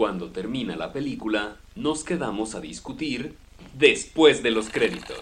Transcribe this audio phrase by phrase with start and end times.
[0.00, 3.36] Cuando termina la película, nos quedamos a discutir
[3.74, 5.18] después de los créditos.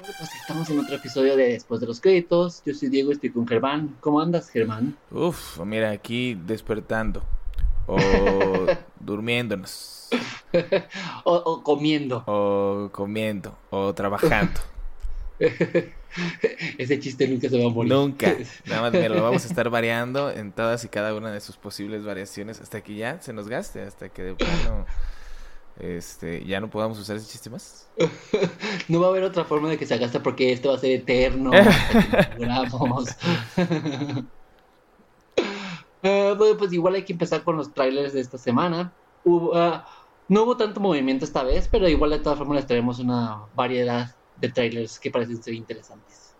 [0.00, 2.64] Pues estamos en otro episodio de Después de los créditos.
[2.66, 3.94] Yo soy Diego y estoy con Germán.
[4.00, 4.96] ¿Cómo andas, Germán?
[5.12, 7.22] Uf, mira, aquí despertando.
[7.86, 7.96] O
[8.98, 10.08] durmiéndonos.
[11.22, 12.24] o, o comiendo.
[12.26, 13.56] O comiendo.
[13.70, 14.60] O trabajando.
[16.78, 17.92] Ese chiste nunca se va a morir.
[17.92, 18.36] Nunca.
[18.66, 21.56] Nada más me lo vamos a estar variando en todas y cada una de sus
[21.56, 24.86] posibles variaciones hasta que ya se nos gaste, hasta que de plano
[25.80, 27.88] este, ya no podamos usar ese chiste más.
[28.88, 30.92] no va a haber otra forma de que se gaste porque esto va a ser
[30.92, 31.50] eterno.
[32.72, 33.16] Vamos.
[36.04, 38.92] Uh, bueno, pues igual hay que empezar con los trailers de esta semana.
[39.24, 39.52] Uh,
[40.28, 44.14] no hubo tanto movimiento esta vez, pero igual de todas formas les traemos una variedad
[44.42, 46.34] de trailers que parecen ser interesantes.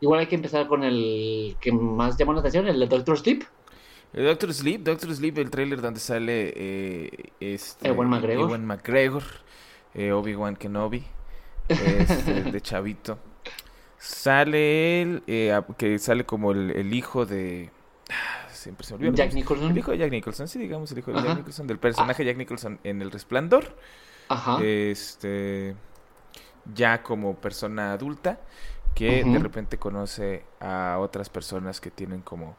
[0.00, 3.44] Igual hay que empezar con el que más llamó la atención, el de Doctor Sleep.
[4.12, 9.22] El Doctor Sleep, Doctor Sleep, el trailer donde sale eh, este, Ewan McGregor, Ewan McGregor
[9.94, 11.04] eh, Obi-Wan Kenobi,
[11.68, 13.18] este, de Chavito.
[13.98, 17.70] Sale él, eh, que sale como el, hijo de...
[18.50, 19.12] Siempre se olvida.
[19.14, 19.70] Jack Nicholson.
[19.70, 22.26] El hijo de Jack Nicholson, sí, digamos, el hijo de Jack Nicholson, del personaje ah.
[22.26, 23.76] Jack Nicholson en El Resplandor.
[24.28, 24.58] Ajá.
[24.62, 25.76] Este
[26.74, 28.40] ya como persona adulta
[28.94, 32.56] que de repente conoce a otras personas que tienen como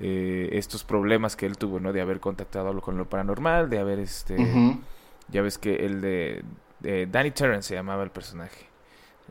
[0.00, 1.92] eh, estos problemas que él tuvo, ¿no?
[1.92, 4.36] De haber contactado con lo paranormal, de haber este...
[5.28, 6.42] Ya ves que el de,
[7.08, 8.66] Danny Terrence se llamaba el personaje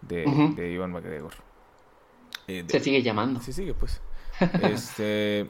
[0.01, 1.33] de, de Ivan McGregor.
[2.47, 3.41] Eh, se sigue llamando.
[3.41, 4.01] Se sigue, pues.
[4.61, 5.49] este...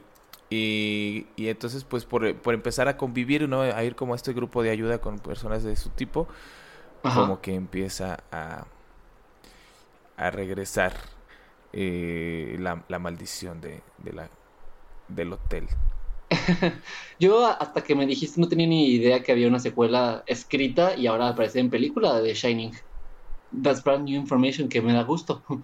[0.49, 3.61] Y, y entonces, pues, por, por empezar a convivir, ¿no?
[3.61, 6.27] A ir como a este grupo de ayuda con personas de su tipo,
[7.01, 8.65] como que empieza a,
[10.17, 10.93] a regresar
[11.73, 14.29] eh, la, la, maldición de, de la,
[15.07, 15.67] del hotel.
[17.19, 21.07] Yo hasta que me dijiste no tenía ni idea que había una secuela escrita y
[21.07, 22.73] ahora aparece en película de Shining.
[23.63, 25.43] That's brand new information que me da gusto.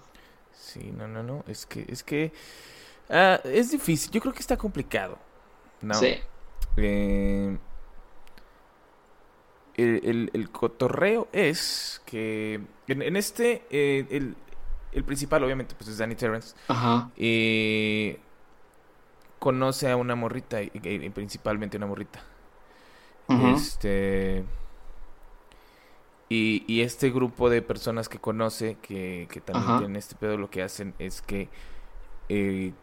[0.57, 1.43] Sí, no, no, no.
[1.47, 2.33] Es que, es que
[3.09, 4.11] uh, es difícil.
[4.11, 5.17] Yo creo que está complicado.
[5.81, 5.93] ¿no?
[5.93, 6.15] Sí.
[6.77, 7.57] Eh,
[9.77, 14.35] el, el, cotorreo es que en, este, eh, el,
[14.93, 16.55] el, principal obviamente pues es Danny Terrence.
[16.67, 17.11] Ajá.
[17.17, 18.19] Eh,
[19.39, 20.69] conoce a una morrita, y,
[21.09, 22.23] principalmente una morrita.
[23.27, 24.43] Este...
[26.27, 30.49] Y, y, este grupo de personas que conoce, que, que también tienen este pedo, lo
[30.49, 31.49] que hacen es que
[32.29, 32.73] eh,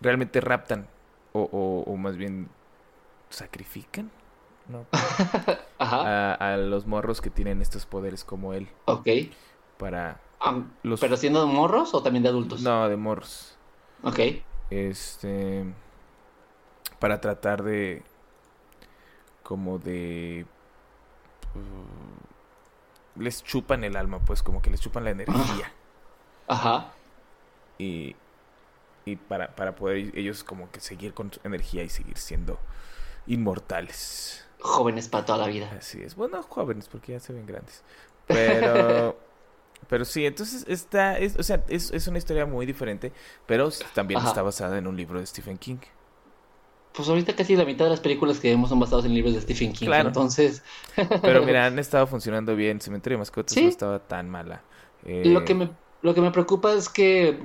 [0.00, 0.88] realmente raptan,
[1.32, 2.48] o, o más bien
[3.30, 4.10] sacrifican
[4.68, 4.86] ¿no?
[5.78, 8.68] A, los morros que tienen estos poderes como él.
[8.86, 9.08] Ok.
[9.78, 10.20] Para
[10.82, 11.00] los...
[11.00, 12.62] ¿Pero siendo de morros o también de adultos?
[12.62, 13.56] No, de morros.
[14.02, 14.18] Ok.
[14.70, 15.64] Este...
[16.98, 18.02] Para tratar de...
[19.42, 20.46] Como de...
[21.54, 25.72] Uh, les chupan el alma, pues como que les chupan la energía.
[26.48, 26.92] Ajá.
[27.78, 28.16] Y,
[29.04, 32.58] y para, para poder ellos como que seguir con energía y seguir siendo
[33.26, 35.70] inmortales jóvenes para toda la vida.
[35.78, 36.16] Así es.
[36.16, 37.82] Bueno, jóvenes, porque ya se ven grandes.
[38.26, 39.16] Pero.
[39.88, 41.18] pero sí, entonces está.
[41.18, 43.12] Es, o sea, es, es una historia muy diferente.
[43.46, 45.78] Pero también está basada en un libro de Stephen King.
[46.94, 49.40] Pues ahorita casi la mitad de las películas que vemos son basadas en libros de
[49.42, 49.86] Stephen King.
[49.86, 50.08] Claro.
[50.08, 50.62] Entonces.
[51.22, 52.80] pero mira, han estado funcionando bien.
[52.80, 54.62] Cementerio de Mascotas no estaba tan mala.
[55.04, 55.68] Lo que me
[56.04, 57.38] lo que me preocupa es que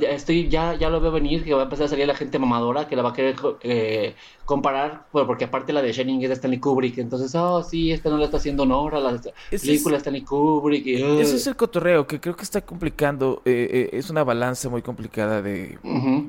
[0.00, 2.36] ya, estoy ya ya lo veo venir que va a empezar a salir la gente
[2.36, 6.34] mamadora que la va a querer eh, comparar porque aparte la de Shining es de
[6.34, 9.98] Stanley Kubrick entonces oh sí esta no le está haciendo honor a la película de
[9.98, 14.24] Stanley Kubrick ese es el cotorreo que creo que está complicando eh, eh, es una
[14.24, 15.78] balanza muy complicada de,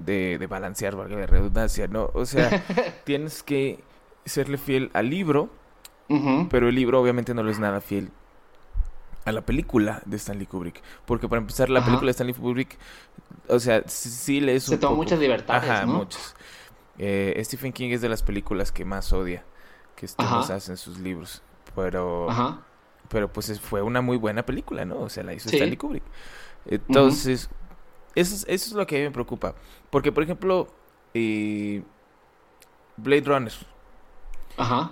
[0.06, 2.64] de, balancear valga la redundancia no o sea
[3.04, 3.80] tienes que
[4.26, 5.50] serle fiel al libro
[6.52, 8.12] pero el libro obviamente no lo es nada fiel
[9.26, 10.82] a la película de Stanley Kubrick.
[11.06, 12.78] Porque para empezar, la película de Stanley Kubrick,
[13.48, 16.36] o sea, sí, le es Se toma muchas libertades, Ajá, muchas.
[16.98, 19.44] Eh, Stephen King es de las películas que más odia
[19.96, 21.42] que estemos en sus libros.
[21.76, 22.28] Pero,
[23.10, 25.00] pero pues fue una muy buena película, ¿no?
[25.00, 26.04] O sea, la hizo Stanley Kubrick.
[26.66, 27.50] Entonces,
[28.16, 29.56] eso, es, eso es lo que a mí me preocupa.
[29.90, 30.68] Porque, por ejemplo,
[31.14, 31.84] eh,
[32.98, 33.54] Blade Runner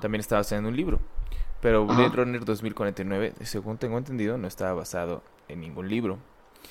[0.01, 0.99] también estaba haciendo un libro.
[1.61, 6.17] Pero Blade Runner 2049, según tengo entendido, no estaba basado en ningún libro.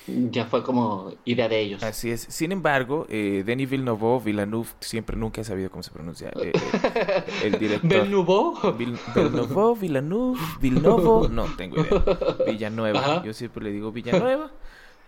[0.07, 1.83] Ya fue como idea de ellos.
[1.83, 2.21] Así es.
[2.21, 6.29] Sin embargo, eh, Denis Villeneuve, Villeneuve, siempre nunca he sabido cómo se pronuncia.
[6.41, 7.89] Eh, eh, el director.
[7.89, 8.71] ¿Villeneuve?
[8.77, 12.03] Villeneuve, Villeneuve, Villeneuve, no tengo idea.
[12.47, 13.23] Villanueva.
[13.23, 14.51] Yo siempre le digo Villanueva.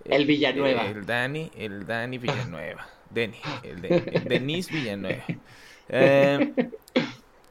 [0.06, 0.86] El Villanueva.
[0.86, 2.88] El Dani, el Dani Villanueva.
[3.10, 5.24] Denny, el de, Denis Villanueva.
[5.90, 6.54] Eh,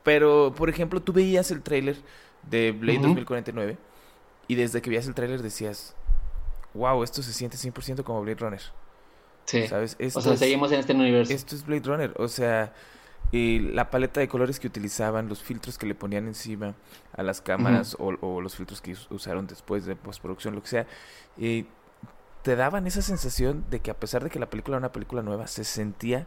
[0.03, 1.97] pero, por ejemplo, tú veías el tráiler
[2.49, 3.79] de Blade 2049
[4.49, 5.95] y desde que veías el tráiler decías,
[6.75, 8.63] wow, esto se siente 100% como Blade Runner.
[9.45, 9.67] Sí.
[9.67, 9.97] ¿Sabes?
[10.15, 11.33] o sea, seguimos en este universo.
[11.33, 12.15] Esto es Blade Runner.
[12.17, 12.73] O sea,
[13.33, 16.75] y la paleta de colores que utilizaban, los filtros que le ponían encima
[17.17, 20.87] a las cámaras o, los filtros que usaron después de postproducción, lo que sea,
[21.39, 21.67] y
[22.43, 25.23] te daban esa sensación de que a pesar de que la película era una película
[25.23, 26.27] nueva, se sentía...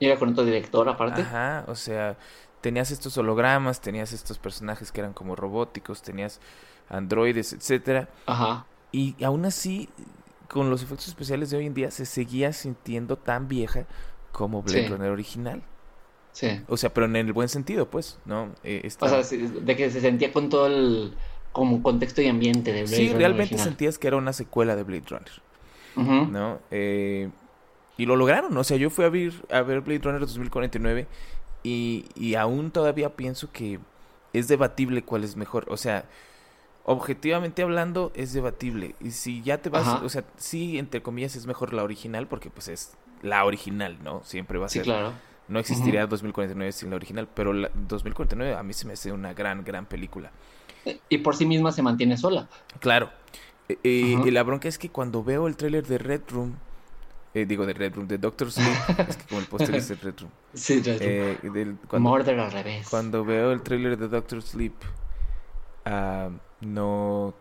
[0.00, 1.22] Y era con otro director aparte.
[1.22, 2.16] Ajá, o sea,
[2.62, 6.40] tenías estos hologramas, tenías estos personajes que eran como robóticos, tenías
[6.88, 8.08] androides, etcétera.
[8.24, 8.64] Ajá.
[8.92, 9.90] Y aún así,
[10.48, 13.86] con los efectos especiales de hoy en día, se seguía sintiendo tan vieja
[14.30, 15.62] como Blade Runner original.
[16.32, 16.62] Sí.
[16.68, 18.54] O sea, pero en el buen sentido, pues, ¿no?
[18.64, 21.14] Eh, o sea, de que se sentía con todo el
[21.50, 25.04] como contexto y ambiente de Blade sí, realmente sentías que era una secuela de Blade
[25.08, 26.30] Runner.
[26.30, 26.60] ¿No?
[26.70, 27.28] Eh,
[27.98, 31.06] y lo lograron, o sea, yo fui a ver, a ver Blade Runner 2049
[31.62, 33.78] y, y aún todavía pienso que
[34.32, 35.66] es debatible cuál es mejor.
[35.68, 36.04] O sea,
[36.84, 38.94] objetivamente hablando es debatible.
[39.00, 42.50] Y si ya te vas, o sea, sí, entre comillas es mejor la original porque
[42.50, 44.22] pues es la original, ¿no?
[44.24, 44.84] Siempre va a ser.
[44.84, 45.12] Sí, claro.
[45.48, 49.34] No existiría 2049 sin la original, pero la 2049 a mí se me hace una
[49.34, 50.30] gran, gran película.
[51.08, 52.48] Y por sí misma se mantiene sola.
[52.80, 53.10] Claro.
[53.68, 56.56] Eh, eh, y la bronca es que cuando veo el tráiler de Red Room,
[57.34, 58.68] eh, digo de Red Room, de Doctor Sleep,
[59.08, 60.30] es que como el póster es de Red Room.
[60.52, 61.78] Sí, Red Room.
[61.88, 62.88] cuando, al revés.
[62.88, 64.74] Cuando veo el tráiler de Doctor Sleep,
[65.86, 66.30] uh,
[66.60, 67.34] no,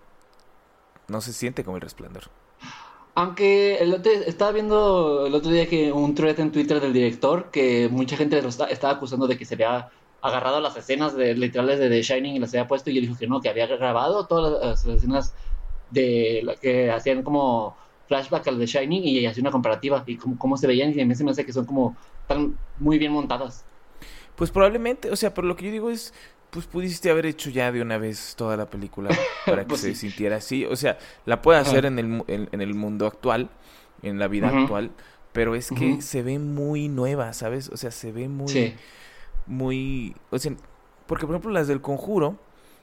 [1.07, 2.23] no se siente como el resplandor.
[3.13, 7.51] Aunque el otro, estaba viendo el otro día que un thread en Twitter del director
[7.51, 9.89] que mucha gente lo estaba acusando de que se había
[10.21, 13.17] agarrado las escenas de, literales de The Shining y las había puesto y él dijo
[13.17, 15.33] que no, que había grabado todas las, escenas
[15.89, 17.75] de la que hacían como
[18.11, 21.15] flashback al The Shining y hacía una comparativa y cómo, se veían y a mí
[21.15, 21.95] se me hace que son como
[22.27, 23.63] tan muy bien montadas.
[24.35, 26.13] Pues probablemente, o sea, pero lo que yo digo es,
[26.49, 29.09] pues pudiste haber hecho ya de una vez toda la película
[29.45, 30.65] para que pues se sintiera así.
[30.65, 33.49] O sea, la puede hacer en el, en, el mundo actual,
[34.01, 34.91] en la vida actual,
[35.31, 37.69] pero es que se ve muy nueva, ¿sabes?
[37.69, 38.75] O sea, se ve muy...
[39.47, 40.15] Muy...
[40.31, 40.51] O sea,
[41.07, 42.37] porque por ejemplo las del conjuro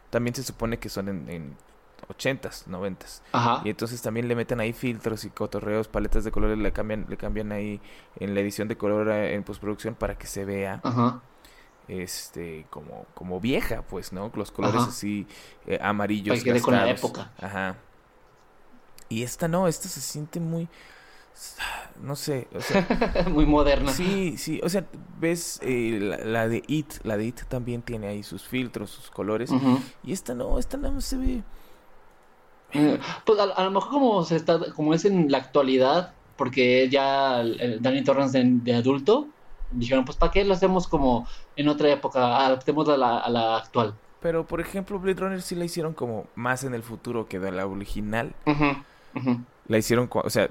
[0.09, 1.57] también se supone que son en, en
[2.09, 3.21] 80s, 90s.
[3.33, 3.63] Ajá.
[3.65, 7.17] Y entonces también le meten ahí filtros y cotorreos, paletas de colores, le cambian, le
[7.17, 7.81] cambian ahí
[8.17, 11.21] en la edición de color eh, en postproducción para que se vea Ajá.
[11.87, 15.27] este como como vieja pues no los colores así
[15.67, 17.33] eh, amarillos que con la época.
[17.41, 17.77] Ajá.
[19.09, 20.69] Y esta no esta se siente muy
[22.03, 22.49] no sé
[23.31, 23.93] muy moderna.
[23.93, 24.85] Sí sí o sea
[25.21, 29.51] ves eh, la, de it la de it también tiene ahí sus filtros sus colores.
[30.03, 31.43] Y esta no esta no se ve
[32.73, 37.43] eh, pues a, lo mejor como se está como es en la actualidad porque ya
[37.81, 39.29] Danny Torrance de adulto
[39.71, 41.27] dijeron, pues ¿para qué lo hacemos como
[41.57, 42.45] en otra época?
[42.47, 43.95] Adaptemos a la, a la actual.
[44.21, 47.53] Pero, por ejemplo, Blade Runner sí la hicieron como más en el futuro que de
[47.53, 48.35] la original.
[49.67, 50.51] La hicieron, o sea,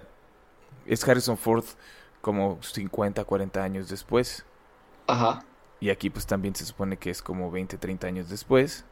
[0.85, 1.65] es Harrison Ford
[2.21, 4.45] como 50, 40 años después.
[5.07, 5.43] Ajá.
[5.79, 8.85] Y aquí pues también se supone que es como 20, 30 años después.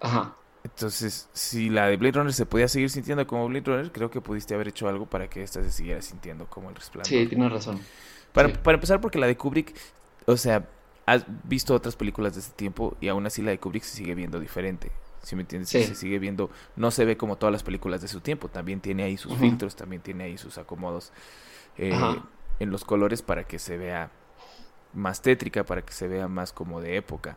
[0.00, 0.34] Ajá.
[0.74, 4.20] Entonces, si la de Blade Runner se podía seguir sintiendo como Blade Runner, creo que
[4.20, 7.08] pudiste haber hecho algo para que esta se siguiera sintiendo como el resplandor.
[7.08, 7.80] Sí, tienes razón.
[8.32, 9.74] Para, para empezar, porque la de Kubrick,
[10.26, 10.68] o sea,
[11.06, 14.14] has visto otras películas de este tiempo y aún así la de Kubrick se sigue
[14.14, 14.92] viendo diferente.
[15.22, 15.70] Si me entiendes?
[15.70, 18.48] Se sigue viendo, no se ve como todas las películas de su tiempo.
[18.48, 21.12] También tiene ahí sus filtros, también tiene ahí sus acomodos
[21.76, 21.92] eh,
[22.60, 24.10] en los colores para que se vea
[24.94, 27.36] más tétrica, para que se vea más como de época.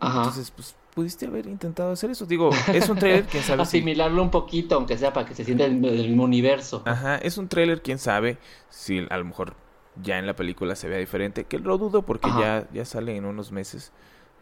[0.00, 2.26] Entonces, pues pudiste haber intentado hacer eso.
[2.26, 3.62] Digo, es un trailer, quién sabe.
[3.68, 6.82] Asimilarlo un poquito, aunque sea para que se sienta el, el mismo universo.
[6.86, 9.54] Ajá, es un trailer, quién sabe si a lo mejor
[10.02, 13.24] ya en la película se vea diferente, que lo dudo porque ya, ya sale en
[13.24, 13.92] unos meses,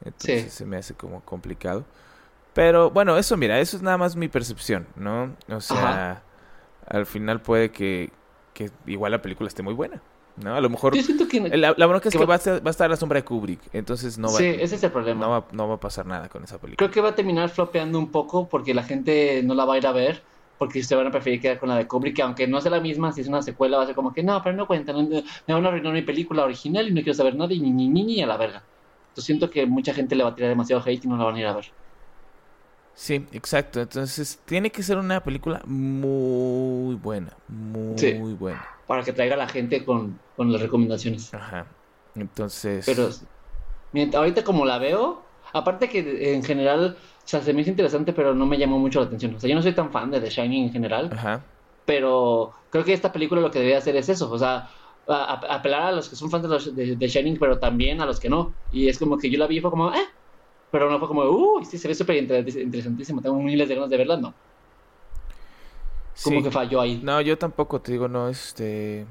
[0.04, 1.84] entonces se me hace como complicado.
[2.52, 5.36] Pero bueno, eso mira, eso es nada más mi percepción, ¿no?
[5.48, 6.22] O sea,
[6.86, 8.12] al final puede que,
[8.54, 10.02] que igual la película esté muy buena.
[10.42, 10.54] ¿No?
[10.54, 10.94] A lo mejor...
[10.96, 14.18] la, bronca es que, va, a estar, va, a estar, la sombra de Kubrick, entonces
[14.18, 15.20] no va, sí, ese es el problema.
[15.20, 16.76] No va, no va a pasar nada con esa película.
[16.76, 19.78] Creo que va a terminar flopeando un poco porque la gente no la va a
[19.78, 20.22] ir a ver
[20.58, 22.80] porque se van a preferir quedar con la de Kubrick, que aunque no sea la
[22.80, 25.22] misma, si es una secuela, va a ser como que no, pero no cuenta, me
[25.46, 28.04] van a arruinar mi película original y no quiero saber nada y ni ni ni,
[28.04, 28.62] ni a la verga.
[29.08, 31.36] Entonces siento que mucha gente le va a tirar demasiado hate y no la van
[31.36, 31.66] a ir a ver.
[32.96, 33.80] Sí, exacto.
[33.80, 38.66] Entonces tiene que ser una película muy buena, muy buena.
[38.88, 41.32] Para que traiga a la gente con, con las recomendaciones.
[41.32, 41.66] Ajá.
[42.14, 42.84] Entonces...
[42.86, 43.10] Pero
[43.92, 45.22] mientras, ahorita como la veo,
[45.52, 49.00] aparte que en general o sea, se me hizo interesante, pero no me llamó mucho
[49.00, 49.34] la atención.
[49.34, 51.10] O sea, yo no soy tan fan de The Shining en general.
[51.12, 51.42] Ajá.
[51.84, 54.30] Pero creo que esta película lo que debe hacer es eso.
[54.30, 54.70] O sea,
[55.08, 58.54] apelar a los que son fans de, de, Shining, pero también a los que no.
[58.70, 60.06] Y es como que yo la vi y fue como, eh,
[60.78, 63.96] pero no fue como, uy, sí, se ve súper interesantísimo, tengo miles de ganas de
[63.96, 64.34] verla, no.
[66.22, 67.00] Como que falló ahí.
[67.02, 69.06] No, yo tampoco, te digo, no, este...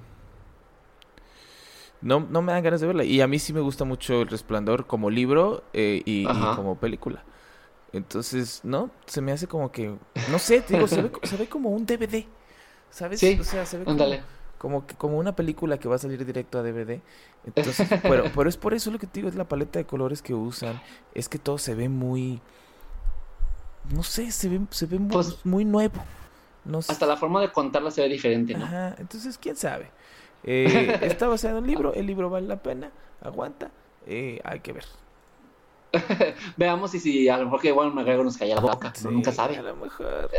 [2.01, 3.03] No, no me dan ganas de verla.
[3.03, 7.23] Y a mí sí me gusta mucho El Resplandor como libro eh, y, como película.
[7.93, 9.95] Entonces, no, se me hace como que,
[10.29, 12.25] no sé, te digo, se ve, se ve como un DVD,
[12.91, 13.19] ¿sabes?
[13.19, 14.05] Sí, o sea, se ve como,
[14.65, 16.99] como, como una película que va a salir directo a DVD.
[17.45, 20.23] Entonces, pero, pero es por eso lo que te digo, es la paleta de colores
[20.23, 20.81] que usan,
[21.13, 22.41] es que todo se ve muy,
[23.93, 26.03] no sé, se ve, se ve muy, pues muy nuevo.
[26.63, 28.65] No Hasta la forma de contarla se ve diferente, ¿no?
[28.65, 29.91] Ajá, entonces, quién sabe.
[30.47, 33.71] Eh, está basado en un libro, el libro vale la pena, aguanta,
[34.05, 34.85] eh, hay que ver.
[36.57, 39.57] Veamos si, si a lo mejor que igual McGregor nos calla la boca, nunca sabe.
[39.57, 40.29] A lo mejor,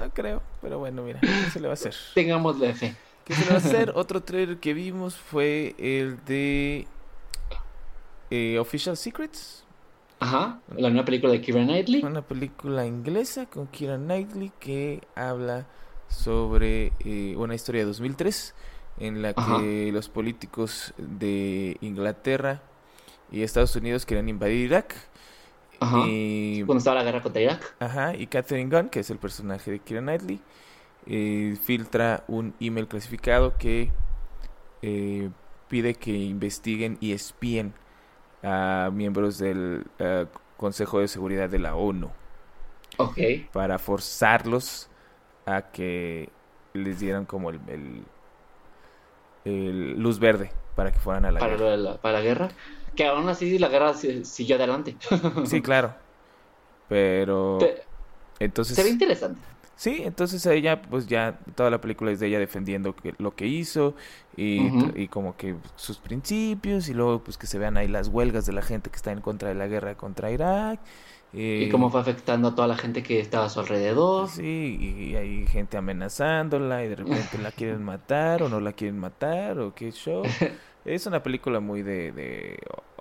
[0.00, 1.96] no creo, pero bueno, mira, ¿qué se le va a hacer?
[2.14, 2.94] Tengámosle fe.
[3.28, 3.92] ¿Qué se va a hacer?
[3.94, 6.86] Otro trailer que vimos fue el de
[8.30, 9.66] eh, Official Secrets.
[10.20, 12.02] Ajá, la nueva película de Kira Knightley.
[12.02, 15.66] Una película inglesa con Kira Knightley que habla
[16.08, 18.54] sobre eh, una historia de 2003
[18.98, 22.62] en la que los políticos de Inglaterra
[23.30, 24.94] y Estados Unidos querían invadir Irak.
[25.80, 25.98] Ajá.
[26.08, 26.64] Y...
[26.64, 27.76] Cuando estaba la guerra contra Irak.
[27.78, 30.40] Ajá, y Catherine Gunn, que es el personaje de Kira Knightley,
[31.10, 33.90] eh, filtra un email clasificado que
[34.82, 35.30] eh,
[35.66, 37.72] pide que investiguen y espíen
[38.42, 40.26] a miembros del eh,
[40.58, 42.10] Consejo de Seguridad de la ONU.
[42.98, 43.18] Ok.
[43.52, 44.90] Para forzarlos
[45.46, 46.28] a que
[46.74, 48.04] les dieran como el,
[49.46, 51.96] el, luz verde para que fueran a la guerra.
[52.02, 52.48] para la guerra.
[52.94, 54.94] Que aún así la guerra siguió adelante.
[55.46, 55.94] sí, claro.
[56.86, 57.58] Pero...
[58.38, 58.76] entonces...
[58.76, 59.40] Se ve interesante.
[59.78, 63.94] Sí, entonces ella, pues ya toda la película es de ella defendiendo lo que hizo
[64.36, 64.66] y,
[65.00, 68.54] y, como que sus principios y luego pues que se vean ahí las huelgas de
[68.54, 70.80] la gente que está en contra de la guerra contra Irak.
[71.32, 74.28] y cómo fue afectando a toda la gente que estaba a su alrededor.
[74.28, 78.98] Sí, y hay gente amenazándola y de repente la quieren matar o no la quieren
[78.98, 80.24] matar o qué show.
[80.88, 82.58] Es una película muy de,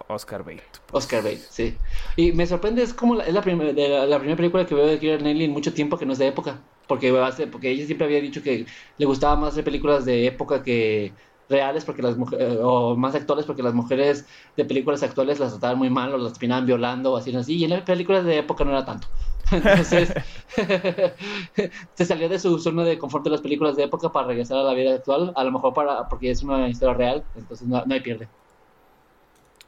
[0.10, 0.64] Oscar Bate.
[0.88, 1.06] Pues.
[1.06, 1.78] Oscar Bate, sí.
[2.18, 5.46] Y me sorprende, es como la, es la, la, primera película que veo de Knightley
[5.46, 6.60] en mucho tiempo que no es de época.
[6.88, 7.14] Porque,
[7.52, 8.66] porque ella siempre había dicho que
[8.98, 11.14] le gustaba más hacer películas de época que
[11.50, 14.26] reales porque las mujeres o más actuales porque las mujeres
[14.58, 17.64] de películas actuales las trataban muy mal o las terminaban violando o así así y
[17.64, 19.08] en las películas de época no era tanto
[19.52, 20.14] entonces
[21.94, 24.64] se salió de su zona de confort de las películas de época para regresar a
[24.64, 27.94] la vida actual a lo mejor para porque es una historia real entonces no, no
[27.94, 28.28] hay pierde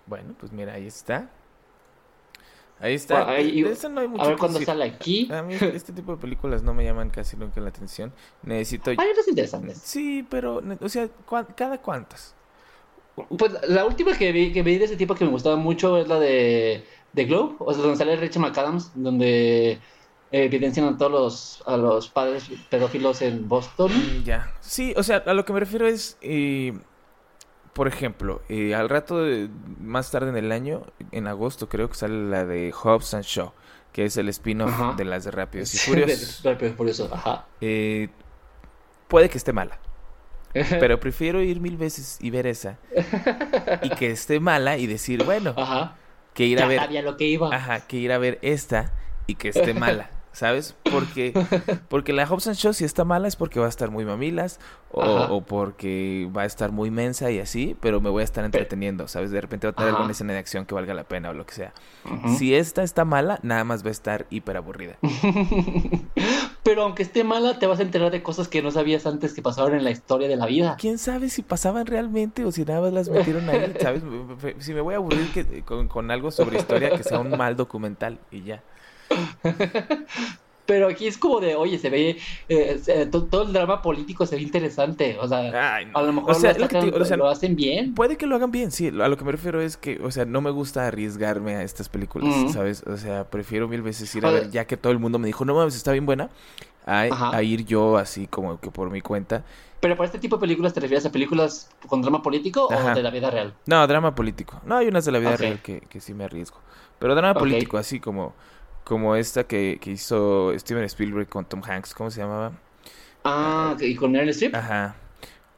[0.05, 1.29] bueno pues mira ahí está
[2.81, 3.29] Ahí está.
[3.29, 5.27] a ver cuándo sale aquí.
[5.33, 8.13] A mí este tipo de películas no me llaman casi nunca la atención.
[8.43, 8.91] Necesito.
[8.91, 9.81] Hay otras interesantes.
[9.83, 11.09] Sí, pero, o sea,
[11.55, 12.35] ¿cada cuántas?
[13.37, 16.07] Pues la última que vi, que vi de ese tipo que me gustaba mucho es
[16.07, 16.85] la de
[17.15, 19.79] The Globe, o sea, donde sale Richard McAdams, donde eh,
[20.31, 23.91] evidencian a todos los, a los padres pedófilos en Boston.
[23.91, 24.53] Mm, ya.
[24.59, 26.17] Sí, o sea, a lo que me refiero es.
[26.21, 26.73] Eh,
[27.73, 29.49] por ejemplo, eh, al rato, de,
[29.79, 33.53] más tarde en el año, en agosto creo que sale la de Hobbs and Shaw,
[33.93, 36.43] que es el spin-off de las de Rápidos y Furiosos.
[36.43, 37.45] Rápidos y Furiosos, ajá.
[37.61, 38.09] Eh,
[39.07, 39.79] puede que esté mala.
[40.51, 42.79] Pero prefiero ir mil veces y ver esa.
[43.83, 45.55] y que esté mala y decir, bueno,
[46.39, 47.03] que ir a ver.
[47.03, 47.53] lo que iba.
[47.53, 48.93] Ajá, que ir a ver esta
[49.27, 50.09] y que esté mala.
[50.31, 50.75] ¿sabes?
[50.89, 51.33] Porque,
[51.89, 54.59] porque la Hobson Show si está mala es porque va a estar muy mamilas
[54.91, 59.07] o, porque va a estar muy mensa y así, pero me voy a estar entreteniendo,
[59.07, 59.31] ¿sabes?
[59.31, 61.45] De repente va a tener alguna escena de acción que valga la pena o lo
[61.45, 61.73] que sea.
[62.37, 64.97] Si esta está mala, nada más va a estar hiper aburrida.
[66.63, 69.41] pero aunque esté mala, te vas a enterar de cosas que no sabías antes que
[69.41, 70.75] pasaron en la historia de la vida.
[70.79, 74.03] ¿Quién sabe si pasaban realmente o si nada más las metieron ahí, ¿sabes?
[74.59, 78.19] Si me voy a aburrir con, con algo sobre historia que sea un mal documental
[78.31, 78.63] y ya.
[80.69, 84.43] Pero aquí es como de, oye, se ve, eh, todo, el drama político se ve
[84.43, 85.17] interesante.
[85.19, 86.37] O sea, a lo mejor
[87.17, 87.95] lo, hacen bien.
[87.95, 88.89] Puede que lo hagan bien, sí.
[88.89, 91.89] A lo que me refiero es que, o sea, no me gusta arriesgarme a estas
[91.89, 92.83] películas, ¿sabes?
[92.85, 95.43] O sea, prefiero mil veces ir a ver, ya que todo el mundo me dijo,
[95.43, 96.29] no mames, está bien buena,
[96.85, 99.43] a, ir yo así como que por mi cuenta.
[99.79, 103.01] Pero para este tipo de películas, ¿te refieres a películas con drama político o de
[103.01, 103.55] la vida real?
[103.65, 104.61] No, drama político.
[104.67, 106.59] No, hay unas de la vida real que, que sí me arriesgo.
[106.99, 108.35] Pero drama político, así como
[108.89, 112.53] como esta que, que, hizo Steven Spielberg con Tom Hanks, ¿cómo se llamaba?
[113.23, 114.55] Ah, ¿y con Meryl Streep?
[114.55, 114.95] Ajá.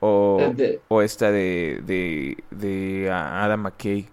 [0.01, 4.09] O, eh, o esta de, de, de Adam McKay,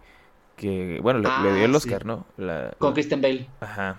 [0.55, 2.27] que, bueno, le, dio el ah, Oscar, ¿no?
[2.79, 3.49] con Kristen Bale.
[3.59, 3.99] Ajá.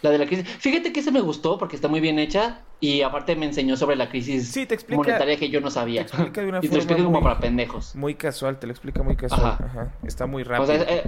[0.00, 0.48] La de la crisis.
[0.58, 3.94] Fíjate que ese me gustó porque está muy bien hecha y aparte me enseñó sobre
[3.94, 4.58] la crisis
[4.88, 6.04] monetaria que yo no sabía.
[6.04, 7.94] Te explica de una y te lo explica como para pendejos.
[7.94, 9.56] Muy casual, te lo explica muy casual.
[9.64, 9.92] Ajá.
[10.02, 10.64] Está muy rápido.
[10.64, 11.04] O sea, eh,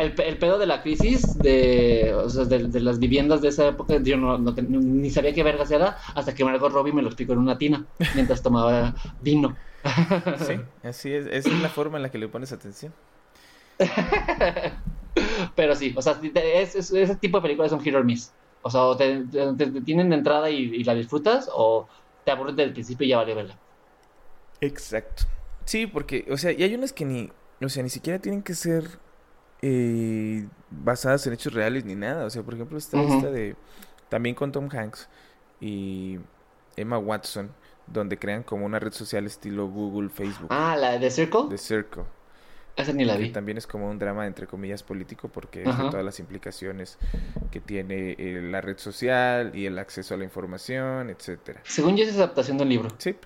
[0.00, 4.00] el, el, pedo de la crisis de, o sea, de, las viviendas de esa época,
[4.02, 7.40] yo no, ni sabía qué vergas era hasta que Margot Robbie me lo explicó en
[7.40, 7.84] una tina
[8.14, 9.56] mientras tomaba vino.
[10.46, 11.26] Sí, así es.
[11.26, 12.94] Esa es la forma en la que le pones atención.
[15.54, 18.32] Pero sí, o sea, ese tipo de películas son hero or miss.
[18.62, 19.24] O sea, o te,
[19.84, 21.86] tienen de entrada y, la disfrutas, o
[22.24, 23.58] te aburres del principio y ya vale verla.
[24.60, 25.24] Exacto.
[25.66, 27.30] Sí, porque, o sea, y hay unas que ni,
[27.62, 28.98] o sea, ni siquiera tienen que ser
[29.66, 32.26] eh, basadas en hechos reales ni nada.
[32.26, 33.56] O sea, por ejemplo, está esta de,
[34.10, 35.08] también con Tom Hanks
[35.58, 36.18] y
[36.76, 37.50] Emma Watson,
[37.86, 40.48] donde crean como una red social estilo Google, Facebook.
[40.50, 41.48] Ah, la de Circle.
[41.48, 42.02] De Circle.
[42.76, 43.30] Esa ni la vi.
[43.30, 46.98] también es como un drama, entre comillas, político, porque es de todas las implicaciones
[47.50, 51.60] que tiene eh, la red social y el acceso a la información, etcétera.
[51.64, 52.90] Según yo, es adaptación del libro.
[52.98, 53.16] Sí.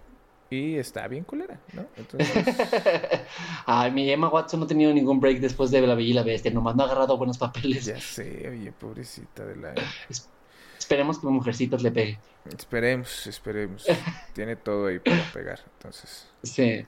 [0.50, 1.86] Y está bien culera, ¿no?
[1.96, 2.30] Entonces...
[3.66, 6.22] Ay, mi Emma Watson no ha tenido ningún break después de La Bella y la
[6.22, 6.50] Bestia.
[6.50, 7.84] Nomás no ha agarrado buenos papeles.
[7.84, 9.74] Ya sé, oye, pobrecita de la...
[10.78, 12.18] esperemos que Mujercitas le pegue.
[12.56, 13.86] Esperemos, esperemos.
[14.32, 16.26] Tiene todo ahí para pegar, entonces.
[16.42, 16.86] Sí.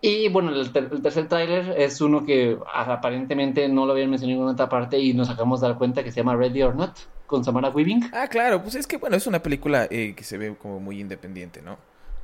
[0.00, 4.52] Y bueno, el, tercer tráiler es uno que aparentemente no lo habían mencionado en ninguna
[4.52, 7.44] otra parte y nos acabamos de dar cuenta que se llama Ready or Not con
[7.44, 8.10] Samara Weaving.
[8.12, 11.00] Ah, claro, pues es que bueno, es una película eh, que se ve como muy
[11.00, 11.78] independiente, ¿no?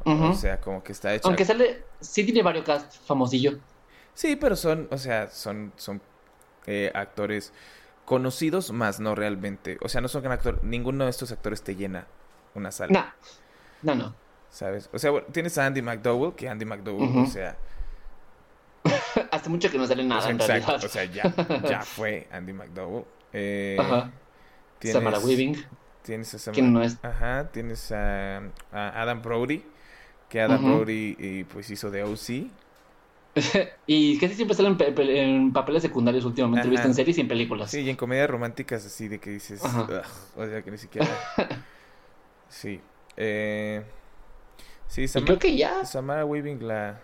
[0.04, 1.28] O sea, como que está hecha.
[1.28, 3.58] Aunque sale, sí tiene varios cast famosillo.
[4.14, 6.00] Sí, pero son, o sea, son, son
[6.66, 7.52] eh, actores
[8.04, 9.78] conocidos, más no realmente.
[9.80, 12.06] O sea, no son actores, ninguno de estos actores te llena
[12.54, 13.14] una sala.
[13.82, 14.14] No, no, no.
[14.50, 14.90] ¿Sabes?
[14.92, 17.56] O sea, tienes a Andy McDowell, que Andy McDowell, o sea,
[19.30, 20.30] Hace mucho que no sale nada.
[20.30, 21.32] Exacto, o sea, ya,
[21.68, 23.04] ya fue Andy McDowell.
[23.32, 24.10] Eh, Ajá.
[24.80, 25.64] Samara Weaving.
[26.02, 26.66] Tienes a Samara.
[26.66, 26.98] no es?
[27.02, 28.42] Ajá, tienes a,
[28.72, 29.64] Adam Brody,
[30.32, 32.48] que Adam Brody eh, pues hizo de OC.
[33.86, 34.74] y casi siempre sale
[35.20, 37.70] en, papeles secundarios últimamente, visto en series y en películas.
[37.70, 41.06] Sí, y en comedias románticas así de que dices, o sea, que ni siquiera...
[42.48, 42.80] sí.
[43.18, 43.82] Eh,
[44.86, 45.84] sí, Samara, creo que ya.
[45.84, 46.98] Samara Weaving la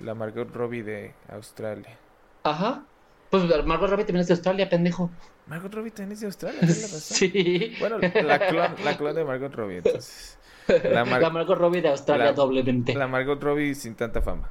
[0.00, 1.96] la Margot Robbie de Australia.
[2.42, 2.84] Ajá.
[3.30, 5.08] Pues Margot Robbie también es de Australia, pendejo.
[5.46, 6.60] Margot Robbie también es de Australia.
[6.66, 7.76] Sí.
[7.78, 10.36] Bueno, la clon, la clon de Margot Robbie, entonces.
[10.68, 12.94] La, Margot Robbie de Australia doblemente.
[12.94, 14.50] La Margot Robbie sin tanta fama.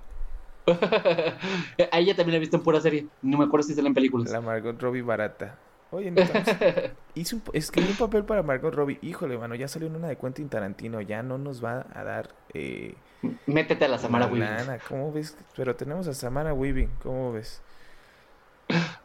[0.67, 3.07] a ella también la he visto en pura serie.
[3.21, 4.31] No me acuerdo si sale en películas.
[4.31, 5.57] La Margot Robbie barata.
[5.91, 8.97] Oye, entonces, hice un, escribí un papel para Margot Robbie.
[9.01, 11.01] Híjole, mano, ya salió en una de Quentin Tarantino.
[11.01, 12.95] Ya no nos va a dar eh,
[13.45, 14.79] Métete a la Samara Weaving.
[14.87, 15.37] ¿cómo ves?
[15.55, 17.61] Pero tenemos a Samara Weaving, ¿cómo ves?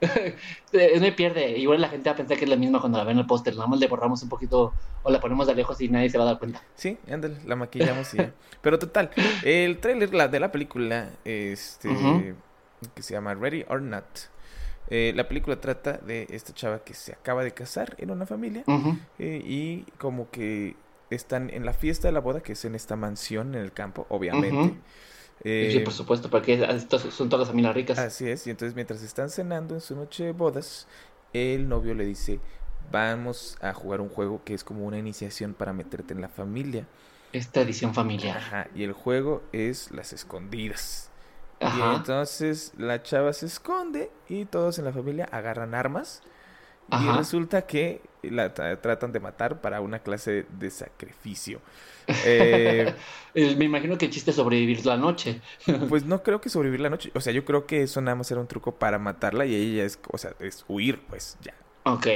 [1.01, 1.59] me pierde.
[1.59, 3.27] Igual la gente va a pensar que es la misma cuando la ven en el
[3.27, 3.55] póster.
[3.55, 6.25] Nada más le borramos un poquito o la ponemos de lejos y nadie se va
[6.25, 6.63] a dar cuenta.
[6.75, 8.33] Sí, ándale, la maquillamos y ya.
[8.61, 9.11] Pero total,
[9.43, 12.35] el trailer de la película, este,
[12.95, 14.05] que se llama Ready or Not.
[14.91, 18.65] Eh, la película trata de esta chava que se acaba de casar en una familia
[19.19, 20.77] eh, y como que
[21.11, 24.07] están en la fiesta de la boda, que es en esta mansión en el campo,
[24.09, 24.79] obviamente.
[25.43, 26.59] Sí, por eh, supuesto, porque
[27.11, 27.99] son todas las familias ricas.
[27.99, 30.87] Así es, y entonces mientras están cenando en su noche de bodas,
[31.33, 32.41] el novio le dice,
[32.91, 36.87] vamos a jugar un juego que es como una iniciación para meterte en la familia.
[37.33, 38.37] Esta edición familiar.
[38.39, 41.11] Ajá, y el juego es las escondidas.
[41.61, 41.93] Ajá.
[41.93, 46.23] Y entonces la chava se esconde y todos en la familia agarran armas
[46.91, 51.61] y resulta que la tratan de matar para una clase de sacrificio.
[52.25, 52.95] Eh,
[53.35, 55.43] Me imagino que el chiste es sobrevivir la noche.
[55.91, 57.11] pues no creo que sobrevivir la noche.
[57.15, 59.85] O sea, yo creo que eso nada más era un truco para matarla y ella
[59.85, 61.53] es, o sea, es huir, pues ya.
[61.85, 62.07] Ok.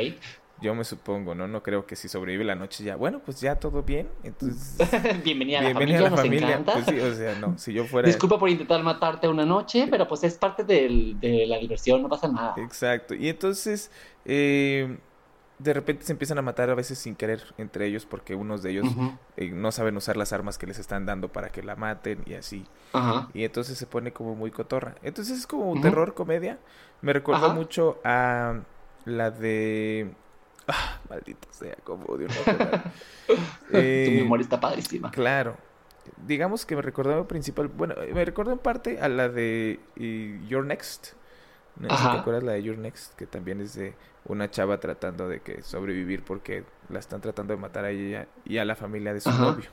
[0.62, 1.48] Yo me supongo, ¿no?
[1.48, 4.09] No creo que si sobrevive la noche ya, bueno, pues ya todo bien.
[4.22, 4.79] Entonces,
[5.25, 6.62] bienvenida a la familia, a la familia.
[6.64, 8.07] Pues sí, o sea, no, si yo fuera...
[8.07, 12.29] Disculpa por intentar matarte una noche, pero pues es parte de la diversión, no pasa
[12.29, 12.55] nada.
[12.59, 13.14] Exacto.
[13.14, 13.90] Y entonces,
[14.25, 14.96] eh,
[15.62, 18.70] de repente se empiezan a matar a veces sin querer entre ellos porque unos de
[18.70, 18.87] ellos
[19.37, 22.35] eh, no saben usar las armas que les están dando para que la maten y
[22.35, 22.66] así.
[23.33, 24.96] Y entonces se pone como muy cotorra.
[25.03, 26.59] Entonces es como un terror, comedia.
[27.01, 28.61] Me recuerda mucho a
[29.05, 30.12] la de
[30.68, 32.27] Ah, maldita sea, como una
[33.72, 35.11] eh, Tu memoria está padrísima.
[35.11, 35.57] Claro.
[36.27, 39.81] Digamos que me recordó principal, bueno, me recordó en parte a la de
[40.48, 41.14] Your Next.
[41.77, 43.94] No si te acuerdas la de Your Next, que también es de
[44.27, 48.59] una chava tratando de que sobrevivir porque la están tratando de matar a ella y
[48.59, 49.70] a la familia de su novio.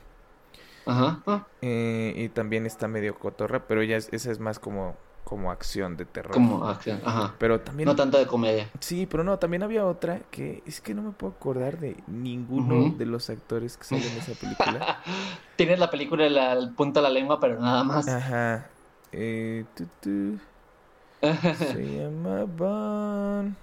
[0.86, 1.46] Ajá.
[1.60, 6.04] Eh, y también está medio cotorra, pero ella esa es más como como acción de
[6.04, 6.32] terror.
[6.32, 7.34] Como acción, ajá.
[7.38, 7.86] Pero también...
[7.86, 8.68] No tanto de comedia.
[8.80, 12.94] Sí, pero no, también había otra que es que no me puedo acordar de ninguno
[12.96, 15.00] de los actores que salen en esa película.
[15.56, 18.08] Tienes la película en la punta de la lengua, pero nada más.
[18.08, 18.68] Ajá.
[19.12, 19.64] Eh,
[21.20, 23.56] Se llamaban...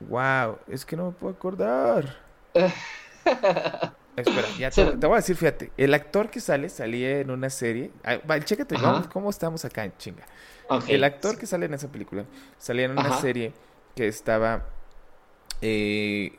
[0.00, 2.16] Wow, es que no me puedo acordar.
[4.20, 7.90] Espera, ya te, voy a decir, fíjate, el actor que sale salía en una serie.
[8.24, 8.76] Vale, chécate,
[9.12, 10.24] cómo estamos acá en chinga.
[10.86, 12.24] El actor que sale en esa película
[12.58, 13.52] salía en una serie
[13.94, 14.66] que estaba
[15.60, 16.36] eh,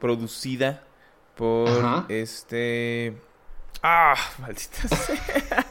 [0.00, 0.82] producida
[1.36, 3.16] por este
[3.82, 5.66] Ah, maldita sea.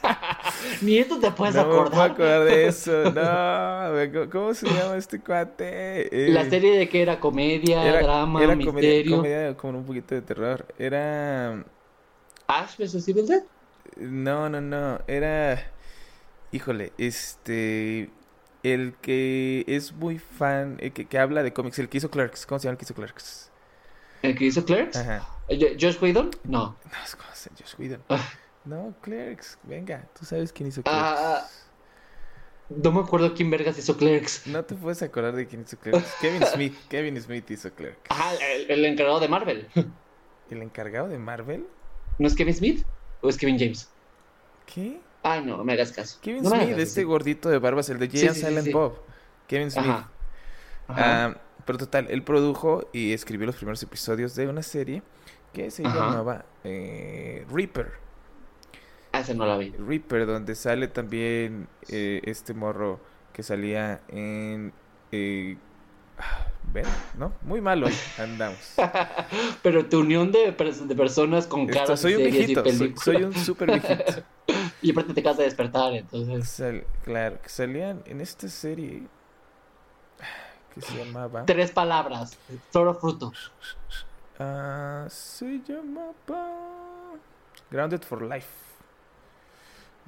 [0.82, 1.90] Ni esto te puedes acordar.
[1.90, 3.10] No me acordar de eso.
[3.12, 6.26] No, ¿cómo se llama este cuate?
[6.26, 9.16] Eh, la serie de que era comedia, drama, era misterio.
[9.16, 10.66] Comedia, comedia con un poquito de terror.
[10.78, 11.64] Era.
[12.46, 13.42] ¿Ash vs Evil Dead?
[13.96, 15.00] No, no, no.
[15.06, 15.70] Era.
[16.52, 18.10] Híjole, este.
[18.64, 22.44] El que es muy fan, el que, que habla de cómics, el que hizo Clerks.
[22.44, 23.50] ¿Cómo se llama el que hizo Clerks?
[24.22, 24.96] ¿El que hizo Clerks?
[24.96, 25.28] Ajá.
[25.48, 26.30] ¿Josh Whedon?
[26.44, 26.76] No.
[26.84, 27.16] No, es
[27.56, 28.02] Josh Whedon.
[28.58, 28.68] Ah.
[28.68, 31.00] No, Clerks, venga, tú sabes quién hizo Clerks.
[31.00, 31.46] Ah,
[32.70, 34.46] no me acuerdo quién vergas hizo Clerks.
[34.46, 36.14] No te puedes acordar de quién hizo Clerks.
[36.20, 37.98] Kevin Smith, Kevin Smith hizo Clerks.
[38.10, 38.34] Ah,
[38.68, 39.68] el, encargado de Marvel.
[40.50, 41.66] ¿El encargado de Marvel?
[42.18, 42.84] ¿No es Kevin Smith?
[43.22, 43.88] ¿O es Kevin James?
[44.66, 45.00] ¿Qué?
[45.22, 46.18] Ay, no, me hagas caso.
[46.20, 49.00] Kevin Smith, este gordito de barbas, el de Jay Silent Bob.
[49.46, 49.86] Kevin Smith.
[49.86, 50.10] Ajá.
[50.88, 51.40] Ajá.
[51.66, 55.02] pero total, él produjo y escribió los primeros episodios de una serie
[55.52, 58.07] que se llamaba eh, Reaper.
[59.12, 59.70] Ah, no la vi.
[59.70, 63.00] Reaper, donde sale también eh, este morro
[63.32, 64.72] que salía en...
[65.12, 65.56] Eh,
[66.72, 66.84] ¿Ven?
[67.16, 67.32] ¿No?
[67.42, 67.86] Muy malo
[68.18, 68.74] andamos.
[69.62, 72.62] Pero tu unión de, de personas con caras soy un viejito,
[73.02, 74.22] soy, un súper viejito.
[74.82, 76.82] y aparte te acabas de despertar, entonces...
[77.04, 79.04] claro, que salían en esta serie
[80.74, 81.46] que se llamaba...
[81.46, 82.36] Tres palabras,
[82.70, 83.52] solo frutos.
[84.38, 87.14] Ah, se llamaba
[87.70, 88.67] Grounded for Life.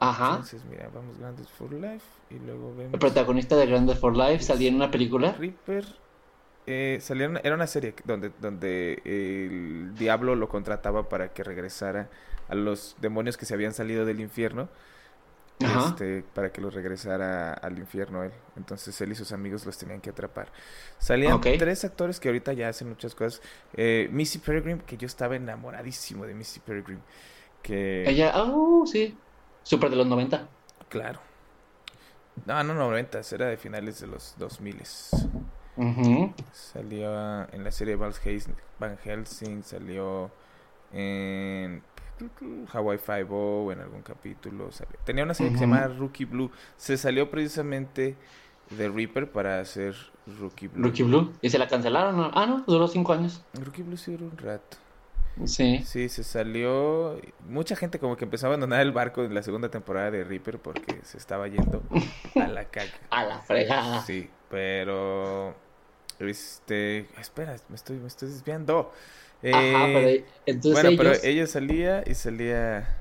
[0.00, 0.30] Ajá.
[0.30, 2.94] Entonces, mira, vamos Grounded for Life y luego vemos.
[2.94, 5.32] El protagonista de Grounded for Life salía en una película.
[5.32, 5.84] Reaper.
[6.66, 7.00] Eh,
[7.42, 12.08] era una serie donde, donde el diablo lo contrataba para que regresara
[12.48, 14.68] a los demonios que se habían salido del infierno
[15.60, 18.32] este, para que los regresara al infierno él.
[18.56, 20.48] Entonces él y sus amigos los tenían que atrapar.
[20.98, 23.42] Salían tres actores que ahorita ya hacen muchas cosas.
[23.74, 27.02] Eh, Missy Peregrine, que yo estaba enamoradísimo de Missy Peregrine.
[27.62, 28.08] Que...
[28.08, 29.16] Ella, oh, sí.
[29.70, 30.48] Súper de los 90.
[30.88, 31.20] Claro.
[32.44, 34.82] No, no 90, era de finales de los 2000.
[36.52, 38.12] Salió en la serie Van
[38.98, 40.28] Helsing, salió
[40.92, 41.84] en
[42.72, 44.70] Hawaii Five-O en algún capítulo.
[45.04, 46.50] Tenía una serie que se llamaba Rookie Blue.
[46.76, 48.16] Se salió precisamente
[48.70, 49.94] de Reaper para hacer
[50.40, 50.82] Rookie Blue.
[50.82, 51.32] Rookie Blue.
[51.42, 52.32] ¿Y se la cancelaron?
[52.34, 53.44] Ah, no, duró cinco años.
[53.54, 54.78] Rookie Blue sí duró un rato.
[55.44, 55.82] Sí.
[55.86, 57.20] Sí, se salió.
[57.48, 60.58] Mucha gente como que empezó a abandonar el barco en la segunda temporada de Reaper
[60.58, 61.82] porque se estaba yendo
[62.34, 62.92] a la caca.
[63.10, 64.02] a la fregada.
[64.02, 65.54] Sí, pero.
[66.18, 67.06] Este.
[67.18, 68.92] Espera, me estoy, me estoy desviando.
[69.42, 72.98] Ajá, pero eh, entonces Bueno, pero ella salía y salía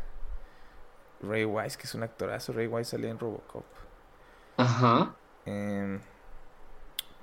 [1.21, 2.53] Ray Wise, que es un actorazo.
[2.53, 3.65] Ray Wise salía en Robocop.
[4.55, 5.15] Ajá.
[5.45, 5.99] Em,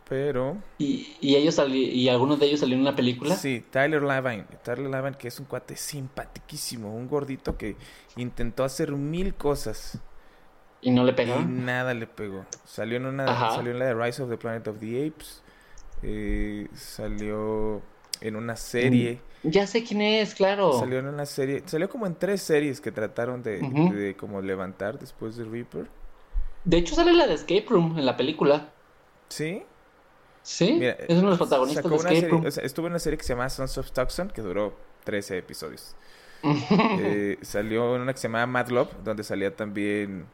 [0.09, 0.57] pero...
[0.79, 3.35] ¿Y, y ellos ¿Y algunos de ellos salieron en una película?
[3.35, 4.45] Sí, Tyler Lavine.
[4.63, 6.95] Tyler Lavine, que es un cuate simpaticísimo.
[6.95, 7.77] Un gordito que
[8.17, 9.99] intentó hacer mil cosas.
[10.81, 11.41] ¿Y no le pegó?
[11.41, 12.47] Y nada le pegó.
[12.65, 13.27] Salió en una...
[13.51, 15.43] Salió en la de Rise of the Planet of the Apes.
[16.03, 17.83] Eh, salió
[18.21, 19.21] en una serie.
[19.43, 20.73] Mm, ya sé quién es, claro.
[20.79, 25.37] Salió en una serie, salió como en tres series que trataron de, como levantar después
[25.37, 25.89] de Reaper.
[26.65, 28.71] De hecho sale la de Escape Room en la película.
[29.29, 29.63] ¿Sí?
[30.47, 32.47] Sí, es uno de los protagonistas de Escape Room.
[32.47, 35.97] estuvo en una serie que se llama Sons of Tucson, que duró 13 episodios.
[37.01, 40.27] Eh, salió en una que se llamaba Mad Love, donde salía también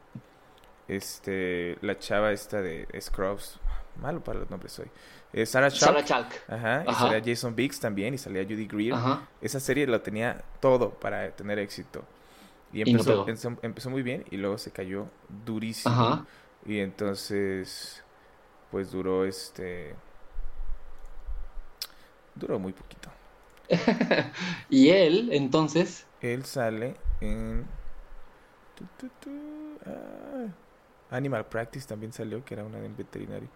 [0.87, 3.59] este la chava esta de Scrubs.
[3.99, 4.85] Malo para los nombres hoy.
[5.31, 6.43] Eh, Sarah Chalk.
[6.47, 8.93] Ajá, Y salía Jason Biggs también y salía Judy Greer.
[9.41, 12.03] Esa serie lo tenía todo para tener éxito.
[12.71, 13.25] Y empezó,
[13.63, 15.07] empezó, muy bien y luego se cayó
[15.43, 16.23] durísimo.
[16.67, 18.02] Y entonces,
[18.73, 19.93] pues duró este...
[22.33, 23.09] Duró muy poquito.
[24.69, 26.07] y él, entonces...
[26.21, 27.67] Él sale en...
[29.85, 30.47] Ah,
[31.15, 33.47] Animal Practice también salió, que era una del veterinario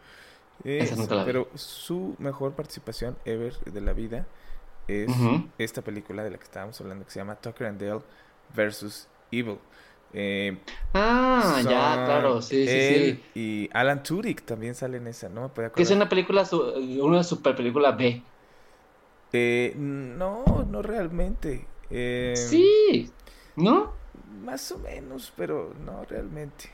[0.63, 4.25] pero su mejor participación ever de la vida
[4.87, 5.11] es
[5.57, 8.01] esta película de la que estábamos hablando que se llama Tucker and Dale
[8.55, 9.59] versus Evil.
[10.13, 10.57] Eh,
[10.93, 13.23] ah, ya, claro, sí, sí, sí.
[13.35, 15.75] Y Alan Tudyk también sale en esa, no me puede acordar.
[15.75, 16.47] Que es una película,
[17.01, 18.23] una super película B.
[19.33, 21.67] Eh, no, no realmente.
[21.89, 23.11] Eh, sí,
[23.55, 23.93] ¿no?
[24.43, 26.71] Más o menos, pero no realmente.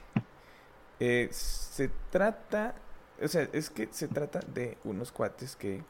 [1.00, 2.76] Eh, se trata,
[3.22, 5.82] o sea, es que se trata de unos cuates que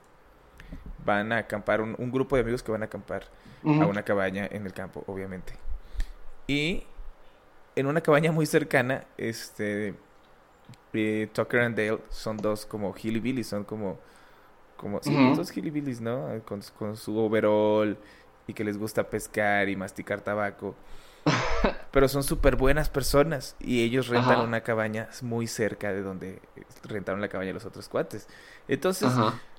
[1.06, 3.26] van a acampar, un, grupo de amigos que van a acampar
[3.64, 5.54] a una cabaña en el campo, obviamente.
[6.48, 6.84] Y
[7.76, 9.96] en una cabaña muy cercana, este,
[10.94, 14.00] eh, Tucker and Dale son dos como hillbillies, son como,
[14.78, 16.28] como, sí, dos hillbillies, ¿no?
[16.46, 17.98] Con, con su overall
[18.48, 20.76] y que les gusta pescar y masticar tabaco.
[21.92, 26.42] Pero son súper buenas personas y ellos rentan una cabaña muy cerca de donde
[26.84, 28.28] rentaron la cabaña los otros cuates.
[28.68, 29.10] Entonces,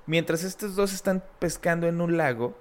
[0.05, 2.55] mientras estos dos están pescando en un lago,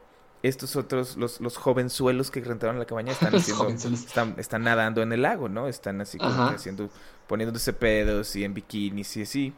[0.44, 5.12] estos otros, los, los jovenzuelos que rentaron la cabaña están haciendo, están, están, nadando en
[5.12, 5.68] el lago, ¿no?
[5.68, 6.90] Están así como haciendo,
[7.26, 9.54] poniéndose pedos y en bikinis y así.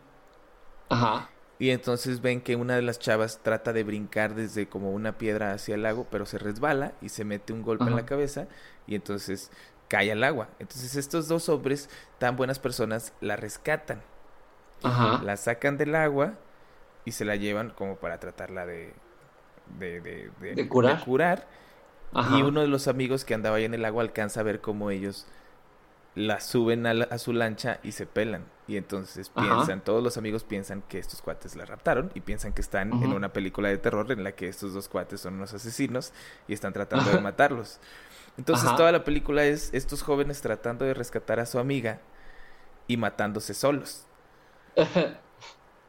[0.89, 1.29] Ajá.
[1.59, 5.53] Y entonces ven que una de las chavas trata de brincar desde como una piedra
[5.53, 8.47] hacia el lago, pero se resbala y se mete un golpe en la cabeza
[8.87, 9.51] y entonces
[9.89, 10.49] cae al agua.
[10.61, 14.03] Entonces estos dos hombres, tan buenas personas, la rescatan.
[14.85, 15.21] Ajá.
[15.25, 16.35] La sacan del agua
[17.05, 18.93] y se la llevan como para tratarla de,
[19.79, 21.47] de, de, de, curar.
[22.31, 24.91] Y uno de los amigos que andaba ahí en el agua alcanza a ver cómo
[24.91, 25.27] ellos
[26.15, 28.47] la suben a, su lancha y se pelan.
[28.67, 32.63] Y entonces piensan, todos los amigos piensan que estos cuates la raptaron y piensan que
[32.63, 36.13] están en una película de terror en la que estos dos cuates son unos asesinos
[36.49, 37.79] y están tratando de matarlos.
[38.39, 42.01] Entonces toda la película es estos jóvenes tratando de rescatar a su amiga
[42.89, 44.07] y matándose solos.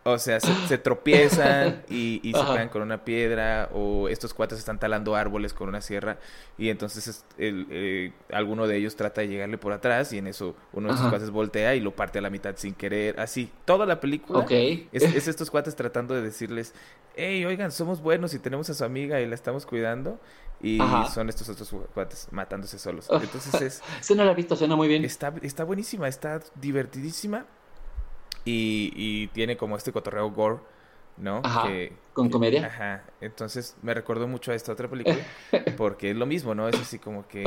[0.09, 5.15] O sea, se, tropiezan y, se caen con una piedra o estos cuates están talando
[5.15, 6.17] árboles con una sierra
[6.57, 10.55] y entonces el, eh, alguno de ellos trata de llegarle por atrás y en eso
[10.71, 13.19] uno de esos cuates voltea y lo parte a la mitad sin querer.
[13.19, 16.73] Así, toda la película es, estos cuates tratando de decirles,
[17.17, 20.21] hey, oigan, somos buenos y tenemos a su amiga y la estamos cuidando.
[20.61, 20.79] Y
[21.13, 23.07] son estos otros cuates matándose solos.
[23.11, 23.83] Entonces es...
[23.99, 25.05] Se no la he visto, suena muy bien.
[25.05, 27.45] Está, está buenísima, está divertidísima.
[28.49, 30.57] Y, tiene como este cotorreo gore,
[31.17, 31.41] ¿no?
[31.43, 31.67] Ajá,
[32.13, 32.65] con comedia.
[32.65, 33.03] Ajá.
[33.21, 35.17] Entonces me recordó mucho a esta otra película
[35.77, 36.67] porque es lo mismo, ¿no?
[36.67, 37.43] Es así como que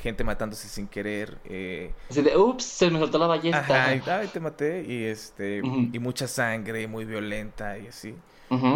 [0.00, 1.38] gente matándose sin querer.
[1.44, 1.92] Eh...
[2.08, 3.58] Así de, ups, se me soltó la ballesta.
[3.58, 4.84] Ajá, y, ay, te maté.
[4.86, 8.14] Y, este, y mucha sangre, muy violenta y así.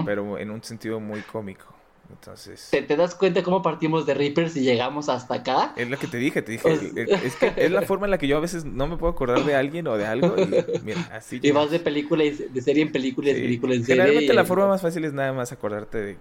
[0.05, 1.78] Pero en un sentido muy cómico.
[2.11, 2.69] Entonces.
[2.71, 5.75] ¿Te, das cuenta cómo partimos de Reapers y llegamos hasta acá?
[5.77, 6.73] Es lo que te dije, te dije.
[6.97, 9.45] Es, que es la forma en la que yo a veces no me puedo acordar
[9.45, 10.35] de alguien o de algo.
[10.39, 11.39] Y mira, así.
[11.43, 14.03] Y vas de película y de serie en película y de película en serie.
[14.03, 16.17] Generalmente la forma más fácil es nada más acordarte de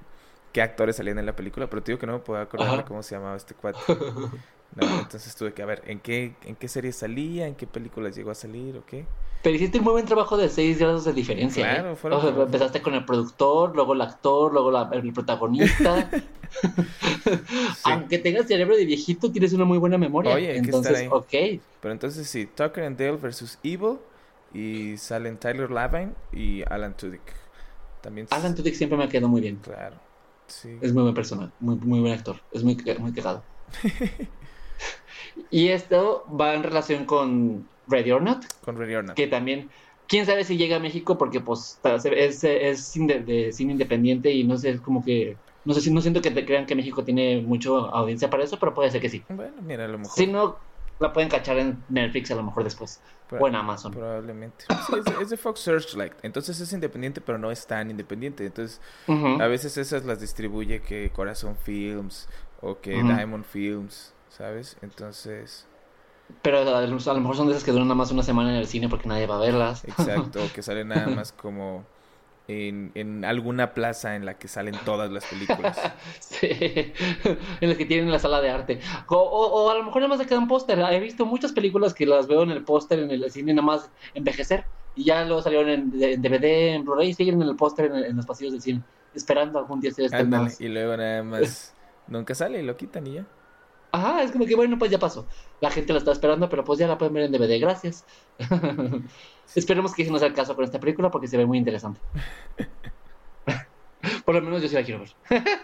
[0.51, 3.03] qué actores salían en la película, pero te digo que no me puedo acordar cómo
[3.03, 3.79] se llamaba este cuate.
[4.79, 8.31] entonces tuve que a ver en qué, en qué serie salía, en qué películas llegó
[8.31, 9.05] a salir o qué.
[9.43, 11.71] Pero hiciste un muy buen trabajo de seis grados de diferencia.
[11.71, 11.95] ¿eh?
[12.01, 16.10] Claro, empezaste con el productor, luego el actor, luego el protagonista.
[17.83, 20.36] Aunque tengas cerebro de viejito, tienes una muy buena memoria.
[20.36, 21.62] Oye, entonces, que ok.
[21.81, 23.97] Pero entonces sí, Tucker and Dale versus Evil
[24.53, 27.21] y salen Tyler Lavine y Alan Tudyk.
[28.01, 29.57] También Alan Tudyk siempre me ha quedado muy bien.
[29.57, 29.95] Claro.
[30.47, 30.77] Sí.
[30.81, 32.38] Es muy buen personal, muy, muy buen actor.
[32.51, 33.43] Es muy, muy quejado.
[35.51, 38.45] y esto va en relación con Ready or Not.
[38.63, 39.15] Con Ready or Not.
[39.15, 39.69] Que también,
[40.07, 44.43] quién sabe si llega a México porque pues es, es cine, de, cine independiente y
[44.43, 45.38] no sé, es como que...
[45.65, 48.57] No sé si no siento que te crean que México tiene mucha audiencia para eso,
[48.57, 49.23] pero puede ser que sí.
[49.27, 50.13] Bueno, mira, a lo mejor.
[50.15, 50.57] Si no,
[50.99, 53.01] la pueden cachar en Netflix a lo mejor después.
[53.31, 53.91] o en Amazon.
[53.91, 54.65] Probablemente.
[55.21, 56.13] es, de Fox Searchlight.
[56.23, 58.45] Entonces es independiente, pero no es tan independiente.
[58.45, 62.27] Entonces, a veces esas las distribuye que Corazon Films
[62.62, 64.77] o que Diamond Films, ¿sabes?
[64.81, 65.67] Entonces...
[66.41, 68.67] Pero a lo mejor son de esas que duran nada más una semana en el
[68.67, 69.86] cine porque nadie va a verlas.
[69.86, 71.86] Exacto, que salen nada más como
[72.47, 75.79] en, en alguna plaza en la que salen todas las películas.
[76.19, 76.47] sí,
[77.62, 78.79] en las que tienen la sala de arte.
[79.07, 80.79] O, a lo mejor nada más se queda un póster.
[80.79, 83.89] He visto muchas películas que las veo en el póster, en el cine, nada más
[84.13, 84.65] envejecer.
[84.95, 88.25] Y ya luego salieron en, DVD, en Blu-ray, y siguen en el póster en, los
[88.25, 88.81] pasillos del cine,
[89.13, 90.60] esperando algún día ser estrenados.
[90.60, 91.75] Y luego nada más
[92.07, 93.25] nunca sale y lo quitan y ya.
[93.91, 95.28] Ajá, es como que bueno, pues ya pasó.
[95.62, 98.06] La gente la está esperando, pero pues ya la pueden ver en DVD, gracias.
[99.56, 102.00] Esperemos que no sea el caso con esta película porque se ve muy interesante.
[104.26, 105.15] Por lo menos yo sí la quiero ver.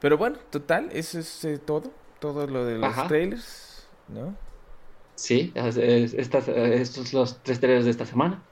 [0.00, 1.90] pero bueno, total, eso es eh, todo.
[2.20, 4.34] Todo lo de los trailers, ¿no?
[5.14, 8.42] Sí, estos son los tres trailers de esta semana.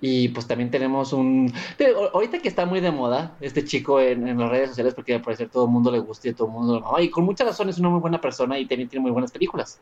[0.00, 1.52] Y pues también tenemos un...
[2.14, 5.50] Ahorita que está muy de moda este chico en, las redes sociales porque al parecer
[5.50, 7.02] todo el mundo le gusta y todo el mundo lo ama.
[7.02, 9.78] Y con muchas razones es una muy buena persona y también tiene muy buenas películas.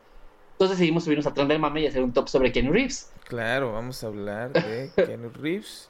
[0.53, 3.13] Entonces decidimos subirnos a tren del mame y hacer un top sobre Keanu Reeves.
[3.29, 5.89] Claro, vamos a hablar de Keanu Reeves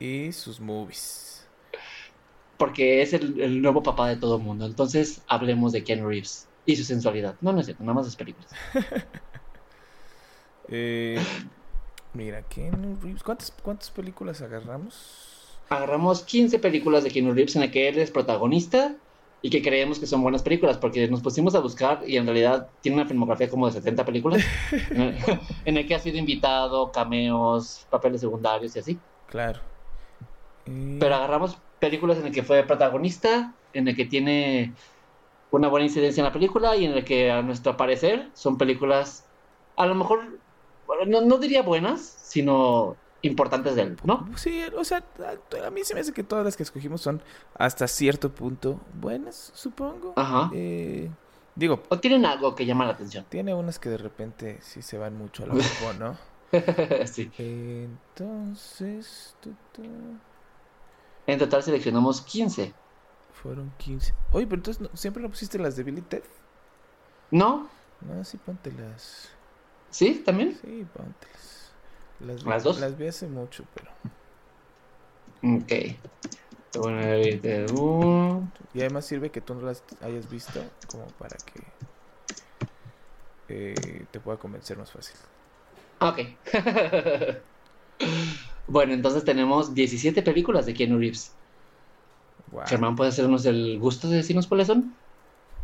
[0.00, 1.46] y sus movies.
[2.56, 4.66] Porque es el, nuevo papá de todo el mundo.
[4.66, 7.36] Entonces hablemos de Keanu Reeves y su sensualidad.
[7.40, 8.50] No, no es cierto, nada más las películas.
[10.68, 11.22] eh,
[12.16, 13.22] Mira, Keanu Reeves.
[13.22, 15.58] ¿Cuántas, ¿Cuántas películas agarramos?
[15.68, 18.96] Agarramos 15 películas de Keanu Reeves en las que él es protagonista
[19.42, 22.68] y que creemos que son buenas películas, porque nos pusimos a buscar y en realidad
[22.80, 24.42] tiene una filmografía como de 70 películas,
[24.90, 28.98] en, el, que ha sido invitado, cameos, papeles secundarios y así.
[29.28, 29.60] Claro.
[30.64, 34.72] Pero agarramos películas en las que fue protagonista, en el que tiene
[35.50, 39.26] una buena incidencia en la película y en el que a nuestro parecer son películas
[39.76, 40.38] a lo mejor
[41.06, 44.28] no, no diría buenas, sino importantes de él, ¿no?
[44.36, 45.04] Sí, o sea,
[45.64, 47.22] a mí se me hace que todas las que escogimos son
[47.54, 50.12] hasta cierto punto buenas, supongo.
[50.16, 50.50] Ajá.
[50.54, 51.10] Eh,
[51.54, 51.82] digo.
[51.88, 53.24] O tienen algo que llama la atención.
[53.28, 55.54] Tiene unas que de repente sí se van mucho a la
[55.98, 56.16] ¿no?
[57.06, 57.30] sí.
[57.38, 59.34] entonces.
[61.26, 62.72] En total seleccionamos 15.
[63.32, 64.14] Fueron 15.
[64.32, 66.22] Oye, pero entonces ¿siempre no pusiste las de Billy Ted?
[67.30, 67.68] No.
[68.00, 69.30] No, sí, póntelas.
[69.96, 70.22] ¿Sí?
[70.26, 70.52] ¿También?
[70.60, 71.72] Sí, pontes.
[72.20, 72.78] Las, ¿Las dos?
[72.80, 73.90] Las vi hace mucho, pero.
[75.56, 75.72] Ok.
[78.74, 81.62] Y además sirve que tú no las hayas visto como para que
[83.48, 85.16] eh, te pueda convencer más fácil.
[86.00, 86.18] Ok.
[88.66, 91.32] bueno, entonces tenemos 17 películas de Keanu Reeves.
[92.66, 94.94] Germán, ¿puede hacernos el gusto de decirnos cuáles son?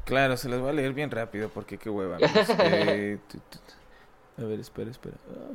[0.06, 2.16] Claro, se las voy a leer bien rápido porque qué hueva.
[2.60, 3.18] eh,
[4.38, 5.16] a ver, espera, espera.
[5.30, 5.54] Ah.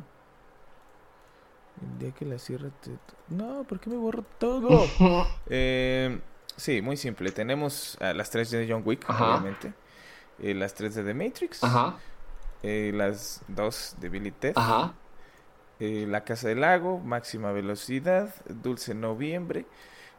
[1.82, 2.92] El día que la cierra te...
[3.30, 4.86] No, ¿por qué me borro todo?
[5.48, 6.20] eh,
[6.56, 7.32] sí, muy simple.
[7.32, 9.74] Tenemos a las tres de John Wick, obviamente.
[10.40, 11.64] Eh, las tres de The Matrix.
[11.64, 11.98] Ajá.
[12.64, 14.54] Eh, las dos de Billy Ted.
[14.56, 14.94] Ajá.
[15.80, 19.68] La Casa del Lago, Máxima Velocidad, Dulce Noviembre,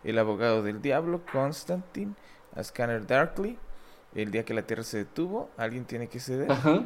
[0.05, 2.15] El Abogado del Diablo, Constantine,
[2.55, 3.59] A Scanner Darkly,
[4.15, 6.53] El Día que la Tierra se detuvo, Alguien tiene que ceder.
[6.53, 6.85] Ajá.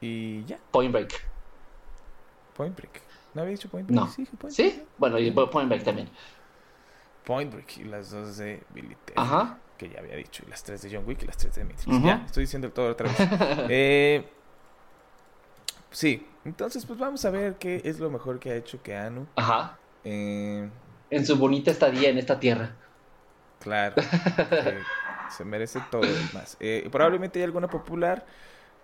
[0.00, 0.58] Y ya.
[0.70, 1.30] Point Break.
[2.56, 3.02] Point Break.
[3.34, 4.00] ¿No había dicho Point Break?
[4.00, 4.08] No.
[4.08, 4.82] Sí, Point ¿Sí?
[4.98, 6.08] Bueno, y Point Break también.
[7.24, 9.14] Point Break y las dos de Billy Ted.
[9.16, 9.58] Ajá.
[9.78, 10.42] Que ya había dicho.
[10.46, 12.02] Y las tres de John Wick y las tres de Matrix.
[12.02, 13.16] Ya, estoy diciendo todo otra vez.
[13.68, 14.28] eh,
[15.90, 19.26] sí, entonces pues vamos a ver qué es lo mejor que ha hecho Keanu.
[19.36, 19.78] Ajá.
[20.04, 20.68] Eh,
[21.10, 22.74] en su bonita estadía en esta tierra.
[23.60, 23.96] Claro.
[25.30, 26.56] se merece todo y más.
[26.60, 28.24] Eh, probablemente hay alguna popular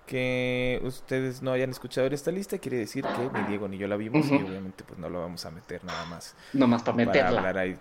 [0.06, 3.88] que ustedes no hayan escuchado en esta lista quiere decir que ni Diego ni yo
[3.88, 6.34] la vimos y obviamente pues no lo vamos a meter nada más.
[6.52, 7.22] No más para meterla.
[7.24, 7.76] Para hablar ahí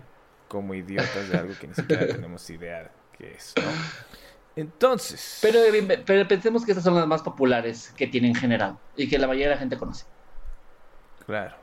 [0.48, 3.62] como idiotas de algo que ni siquiera tenemos idea que es, ¿no?
[4.56, 5.38] Entonces.
[5.42, 5.60] Pero,
[6.04, 9.26] pero pensemos que estas son las más populares que tienen en general y que la
[9.26, 10.06] mayoría de la gente conoce.
[11.26, 11.56] Claro.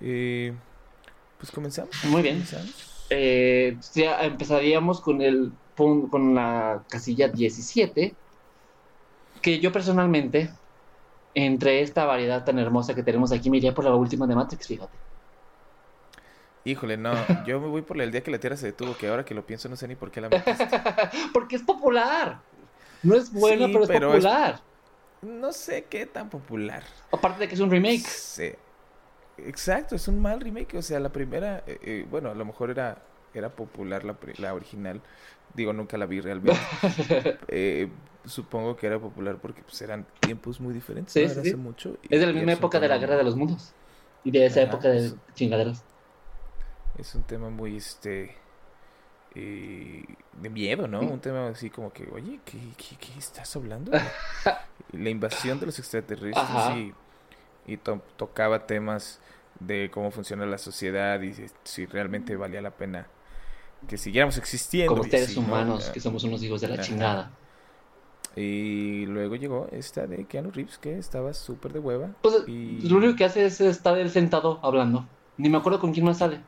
[0.00, 0.52] Eh,
[1.38, 1.94] pues comenzamos.
[2.04, 2.44] Muy bien.
[3.10, 8.14] Eh, ya empezaríamos con el con la casilla 17
[9.42, 10.50] que yo personalmente,
[11.34, 14.66] entre esta variedad tan hermosa que tenemos aquí, me iría por la última de Matrix,
[14.66, 14.96] fíjate.
[16.64, 17.12] Híjole, no,
[17.46, 19.44] yo me voy por el día que la Tierra se detuvo, que ahora que lo
[19.44, 20.68] pienso no sé ni por qué la metiste.
[21.32, 22.40] Porque es popular.
[23.02, 24.60] No es buena, pero es popular.
[25.22, 26.82] No sé qué tan popular.
[27.12, 28.06] Aparte de que es un remake.
[28.06, 28.52] Sí.
[29.38, 30.76] Exacto, es un mal remake.
[30.76, 32.98] O sea, la primera, eh, eh, bueno, a lo mejor era,
[33.34, 35.00] era popular la, la original.
[35.54, 36.58] Digo, nunca la vi realmente.
[37.48, 37.88] eh,
[38.24, 41.12] supongo que era popular porque pues, eran tiempos muy diferentes.
[41.12, 41.96] Sí, Hace mucho.
[42.08, 43.74] es de la misma época de la Guerra de los Mundos.
[44.24, 45.84] Y de esa época de chingaderas.
[46.98, 48.36] Es un tema muy, este...
[49.34, 51.00] Eh, de miedo, ¿no?
[51.00, 53.90] Un tema así como que, oye, ¿qué, qué, estás hablando?
[54.92, 59.20] la invasión de los extraterrestres y, y tocaba temas
[59.58, 61.34] de cómo funciona la sociedad y
[61.64, 63.06] si realmente valía la pena
[63.88, 64.94] que siguiéramos existiendo.
[64.94, 67.30] Como seres humanos, que somos unos hijos de la chingada.
[68.34, 72.10] Y luego llegó esta de Keanu Reeves, que estaba súper de hueva.
[72.22, 72.88] Pues, y...
[72.88, 75.06] Lo único que hace es estar él sentado hablando.
[75.36, 76.40] Ni me acuerdo con quién más sale.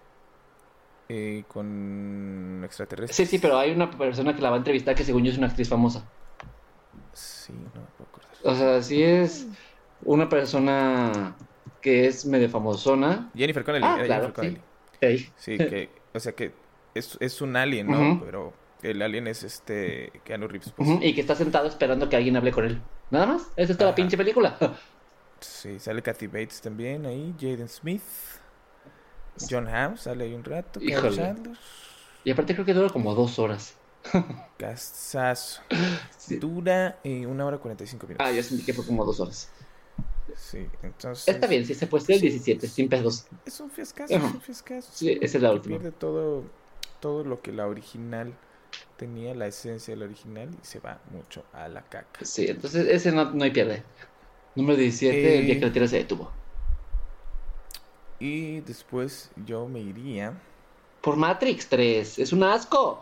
[1.10, 3.16] Eh, con extraterrestres.
[3.16, 5.38] Sí, sí, pero hay una persona que la va a entrevistar que según yo es
[5.38, 6.08] una actriz famosa.
[7.12, 8.30] Sí, no me puedo acordar.
[8.42, 9.46] O sea, sí es
[10.04, 11.36] una persona
[11.82, 13.30] que es medio famosona.
[13.34, 13.84] Jennifer Connelly.
[13.86, 14.32] Ah, claro,
[15.02, 15.30] Sí.
[15.36, 16.52] sí, que, o sea que
[16.94, 18.20] es, es un alien, ¿no?
[18.24, 20.72] Pero el alien es este Keanu Reeves.
[20.76, 20.88] Pues.
[21.00, 22.80] Y que está sentado esperando que alguien hable con él.
[23.10, 23.42] Nada más.
[23.56, 24.56] Esa es toda la pinche película.
[25.40, 28.02] Sí, sale Kathy Bates también ahí, Jaden Smith,
[29.48, 33.74] John Hamm sale ahí un rato, Y aparte creo que dura como dos horas.
[34.58, 35.62] Casazo.
[36.40, 38.26] Dura eh, una hora cuarenta y cinco minutos.
[38.26, 39.50] Ah, yo sentí que fue como dos horas.
[40.36, 41.28] Sí, entonces.
[41.28, 43.26] Está bien, si se puede ser el 17, sin pedos.
[43.44, 44.90] Es un fiascazo, es un fiascazo.
[44.92, 45.78] Sí, esa es la última.
[45.78, 46.44] Pierde todo,
[47.04, 48.32] todo lo que la original
[48.96, 52.24] tenía, la esencia de la original, y se va mucho a la caca.
[52.24, 53.82] Sí, entonces ese no, no hay pierde.
[54.54, 56.32] Número 17, el día que la tierra se detuvo.
[58.18, 60.32] Y después yo me iría.
[61.02, 62.98] Por Matrix 3, es un asco.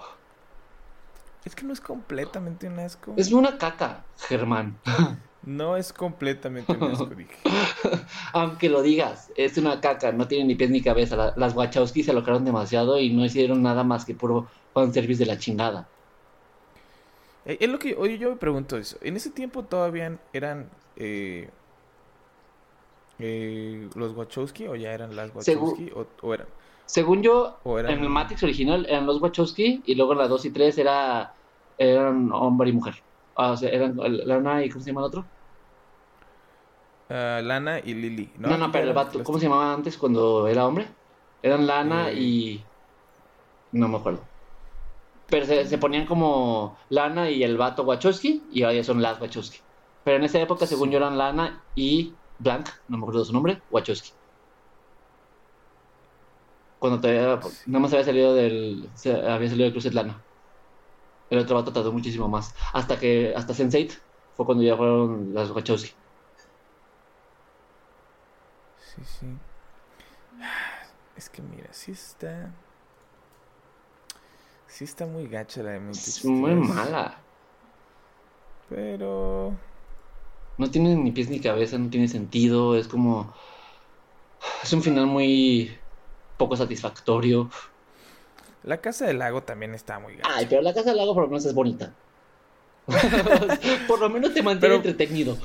[1.44, 3.14] Es que no es completamente un asco.
[3.16, 4.80] Es una caca, Germán.
[5.44, 7.34] No es completamente un asco, dije.
[8.32, 11.34] Aunque lo digas, es una caca, no tiene ni pies ni cabeza.
[11.36, 15.38] las Wachowski se alocaron demasiado y no hicieron nada más que puro service de la
[15.38, 15.88] chingada.
[17.44, 18.98] Eh, es lo que oye, yo me pregunto eso.
[19.02, 21.50] En ese tiempo todavía eran eh,
[23.18, 25.90] eh, los Wachowski o ya eran las Wachowski
[26.22, 26.46] o, eran.
[26.86, 30.50] Según yo, en el Matrix original eran los Wachowski y luego en la 2 y
[30.50, 31.34] 3 era
[31.78, 32.94] eran hombre y mujer.
[33.42, 35.24] Ah, o sea, eran Lana y ¿cómo se llama el otro?
[37.10, 38.30] Uh, Lana y Lily.
[38.38, 40.86] No, no, pero el vato, ¿cómo se llamaba antes cuando era hombre?
[41.42, 42.20] Eran Lana eh.
[42.20, 42.64] y
[43.72, 44.20] no me acuerdo.
[45.28, 49.58] Pero se, ponían como Lana y el vato Wachowski y ahora ya son las Wachowski.
[50.04, 53.60] Pero en esa época, según yo, eran Lana y Blank, no me acuerdo su nombre,
[53.72, 54.12] Wachowski.
[56.78, 60.22] Cuando todavía, nada más había salido del, había salido del cruce Lana.
[61.32, 62.54] El otro vato tardó muchísimo más.
[62.74, 63.98] Hasta que, hasta Sense8
[64.36, 65.90] fue cuando ya fueron las Wachowski.
[68.78, 69.26] Sí, sí.
[71.16, 72.52] Es que mira, sí está.
[74.66, 77.16] Sí está muy gacha la de Es muy mala.
[78.68, 79.56] Pero.
[80.58, 82.76] No tiene ni pies ni cabeza, no tiene sentido.
[82.76, 83.32] Es como.
[84.62, 85.78] Es un final muy
[86.36, 87.48] poco satisfactorio.
[88.64, 90.28] La Casa del Lago también está muy gacha.
[90.32, 91.92] Ay, pero la Casa del Lago por lo menos es bonita.
[93.88, 95.36] por lo menos te mantiene entretenido.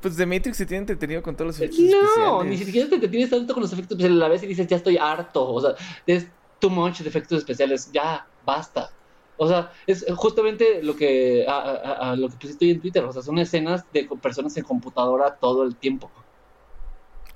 [0.00, 2.16] Pues The Matrix se tiene entretenido con todos los efectos no, especiales.
[2.16, 4.16] No, ni siquiera te entretienes tanto con los efectos especiales.
[4.16, 5.48] A la vez y dices, ya estoy harto.
[5.52, 5.74] O sea,
[6.06, 6.26] es
[6.58, 7.90] too much de efectos especiales.
[7.92, 8.90] Ya, basta.
[9.36, 13.04] O sea, es justamente lo que, a, lo que pusiste hoy en Twitter.
[13.04, 16.10] O sea, son escenas de personas en computadora todo el tiempo.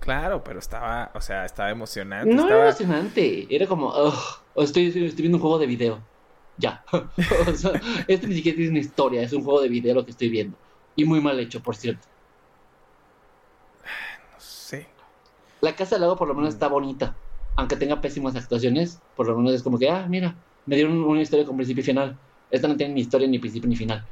[0.00, 2.34] Claro, pero estaba, o sea, estaba emocionante.
[2.34, 3.94] No era emocionante, era como,
[4.56, 6.00] estoy, estoy viendo un juego de video.
[6.58, 6.84] Ya.
[6.92, 10.10] o sea, este ni siquiera tiene una historia, es un juego de video lo que
[10.10, 10.56] estoy viendo.
[10.96, 12.06] Y muy mal hecho, por cierto.
[14.32, 14.86] No sé.
[15.60, 16.56] La Casa del Lago por lo menos mm.
[16.56, 17.16] está bonita.
[17.56, 20.34] Aunque tenga pésimas actuaciones, por lo menos es como que, ah, mira,
[20.66, 22.18] me dieron una historia con principio y final.
[22.50, 24.04] Esta no tiene ni historia, ni principio, ni final.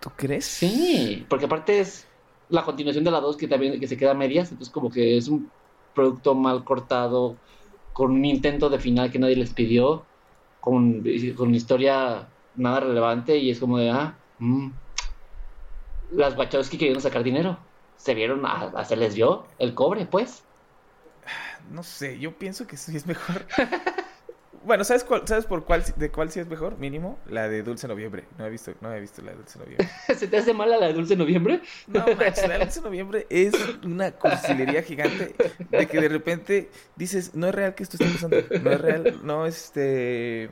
[0.00, 0.44] ¿Tú crees?
[0.44, 2.06] Sí, porque aparte es
[2.48, 5.16] la continuación de la 2 que también que se queda a medias, entonces como que
[5.16, 5.50] es un
[5.94, 7.36] producto mal cortado,
[7.98, 10.06] con un intento de final que nadie les pidió,
[10.60, 11.04] con,
[11.36, 14.68] con historia nada relevante y es como de, ah, mm,
[16.12, 17.58] las Wachowski querían sacar dinero,
[17.96, 20.44] se vieron, a, se les dio el cobre, pues.
[21.72, 23.44] No sé, yo pienso que sí es mejor
[24.68, 26.76] Bueno, ¿sabes, cuál, ¿sabes por cuál, de cuál sí es mejor?
[26.76, 28.26] Mínimo, la de Dulce Noviembre.
[28.36, 29.88] No he visto, no he visto la de Dulce Noviembre.
[30.14, 31.62] ¿Se te hace mala la de Dulce Noviembre?
[31.86, 35.34] No, manches, la de Dulce Noviembre es una cursilería gigante
[35.70, 38.36] de que de repente dices, no es real que esto esté pasando.
[38.62, 40.50] No es real, no, este...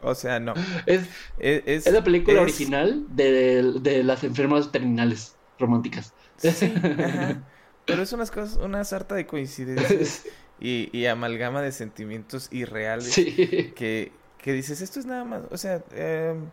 [0.00, 0.54] O sea, no.
[0.86, 1.02] Es,
[1.38, 6.14] es, es, la película original de, de, las enfermas terminales románticas.
[6.38, 6.72] Sí,
[7.84, 10.24] Pero es unas cosas, una sarta de coincidencias
[10.62, 16.50] y, amalgama de sentimientos irreales que, que, dices, esto es nada más, o sea, em,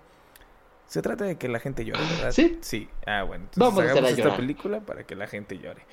[0.87, 2.31] se trata de que la gente llore, ¿verdad?
[2.31, 2.57] Sí.
[2.61, 5.85] Sí, ah, bueno, entonces Vamos hagamos esta película para que la gente llore.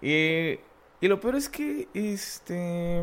[0.00, 0.60] Y,
[1.04, 3.02] y lo peor es que, este...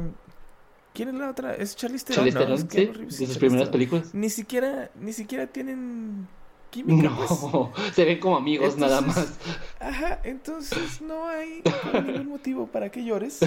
[0.94, 1.54] ¿Quién es la otra?
[1.56, 2.32] Es Charlize Theron.
[2.32, 4.14] Charlize Theron, sí, de sus primeras películas.
[4.14, 6.28] Ni siquiera, ni siquiera tienen
[6.70, 7.10] química.
[7.10, 7.94] No, pues.
[7.96, 9.38] se ven como amigos nada más.
[9.80, 11.62] Ajá, entonces no hay
[12.06, 13.40] ningún motivo para que llores.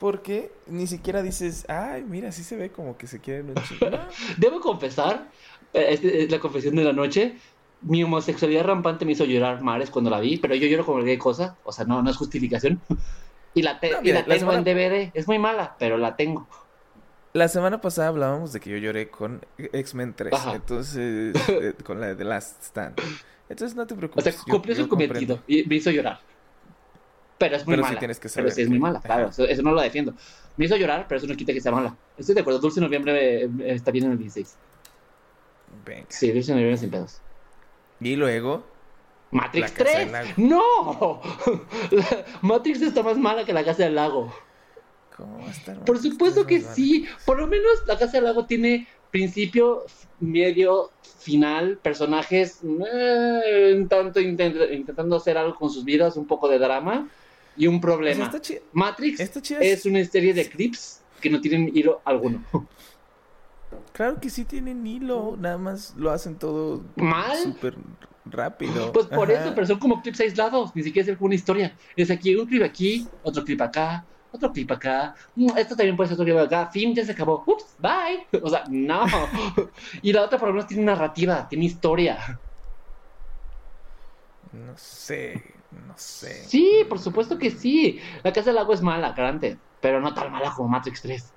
[0.00, 3.54] Porque ni siquiera dices, ay, mira, sí se ve como que se quieren un.
[4.38, 5.28] Debo confesar,
[5.74, 7.36] eh, este es la confesión de la noche,
[7.82, 11.18] mi homosexualidad rampante me hizo llorar mares cuando la vi, pero yo lloro con cualquier
[11.18, 12.80] cosa, o sea, no, no es justificación.
[13.52, 16.46] Y la, tengo en DVD, es muy mala, pero la tengo.
[17.32, 22.06] La semana pasada hablábamos de que yo lloré con X-Men 3, entonces, eh, con la
[22.06, 23.00] de The Last Stand.
[23.48, 24.24] Entonces no te preocupes.
[24.24, 26.20] O sea, cumplió su cometido y me hizo llorar
[27.40, 27.98] pero es muy mala.
[27.98, 30.12] tienes que pero sí es muy mala, claro, eso, no lo defiendo.
[30.58, 31.96] Me hizo llorar, pero eso no quita que sea mala.
[32.18, 34.56] Estoy de acuerdo, Dulce Noviembre eh, está bien en el 16.
[35.86, 36.04] Venga.
[36.10, 37.22] Sí, Dulce Noviembre sin pedos.
[37.98, 38.62] Y luego,
[39.30, 40.36] Matrix 3.
[40.36, 41.22] No.
[42.42, 44.30] Matrix está más mala que la Casa del Lago.
[45.16, 45.82] ¿Cómo va a estar?
[45.86, 47.08] Por supuesto que sí.
[47.24, 49.86] Por lo menos la Casa del Lago tiene principio,
[50.20, 52.60] medio, final, personajes
[52.92, 57.08] eh, tanto intentando hacer algo con sus vidas, un poco de drama
[57.56, 58.30] y un problema.
[58.72, 59.20] Matrix
[59.60, 62.44] es una serie de clips que no tienen hilo alguno.
[63.92, 67.76] Claro que sí tienen hilo, nada más lo hacen todo mal, súper
[68.24, 68.92] rápido.
[68.92, 71.76] Pues por eso, pero son como clips aislados, ni siquiera es una historia.
[71.96, 76.08] Es aquí un clip aquí, otro clip acá, otro clip acá, mm, esto también puede
[76.08, 78.26] ser otro clip acá, fin, ya se acabó, ups, bye.
[78.42, 79.04] O sea, no.
[80.02, 82.40] y la otra por lo menos tiene narrativa, tiene historia.
[84.52, 86.44] No sé, no sé.
[86.44, 88.00] Sí, por supuesto que sí.
[88.22, 91.32] La Casa del Agua es mala, grande, pero no tan mala como Matrix 3.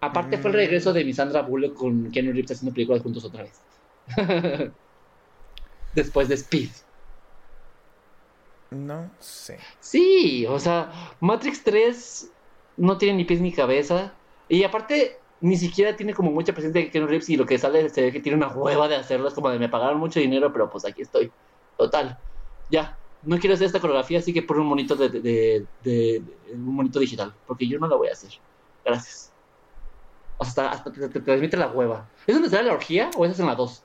[0.00, 0.94] Aparte fue el regreso mm.
[0.94, 3.60] de mi Sandra Bullock con Keanu Reeves haciendo películas juntos otra vez.
[5.94, 6.70] Después de Speed.
[8.70, 9.58] No sé.
[9.80, 10.90] Sí, o sea,
[11.20, 12.30] Matrix 3
[12.78, 14.12] no tiene ni pies ni cabeza.
[14.48, 17.88] Y aparte, ni siquiera tiene como mucha presencia de Ken Reeves y lo que sale
[17.90, 19.28] se ve que tiene una hueva de hacerlo.
[19.28, 21.30] Es como de me pagaron mucho dinero, pero pues aquí estoy.
[21.76, 22.18] Total.
[22.72, 22.98] Ya.
[23.22, 25.64] No quiero hacer esta coreografía, así que pon un monito de,
[26.52, 27.32] un monito digital.
[27.46, 28.30] Porque yo no la voy a hacer.
[28.84, 29.30] Gracias.
[30.40, 32.08] Hasta, hasta te, transmite la hueva.
[32.26, 33.84] ¿Es donde sale la orgía o esa es en la 2?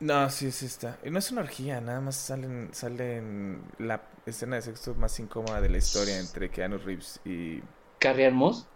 [0.00, 0.98] No, sí, sí está.
[1.04, 5.68] No es una orgía, nada más salen, salen la escena de sexo más incómoda de
[5.68, 7.60] la historia entre Keanu Reeves y...
[7.98, 8.66] Carrie Moss.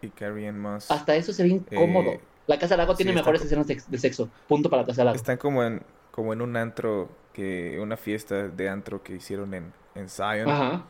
[0.00, 0.90] Y Carrie Moss.
[0.90, 2.12] Hasta eso se ve incómodo.
[2.12, 4.28] Eh, la Casa del Lago tiene mejores escenas de sexo.
[4.48, 5.16] Punto para la Casa del Lago.
[5.16, 9.72] Están como en, como en un antro, que una fiesta de antro que hicieron en,
[9.94, 10.48] en Zion.
[10.48, 10.84] Ajá.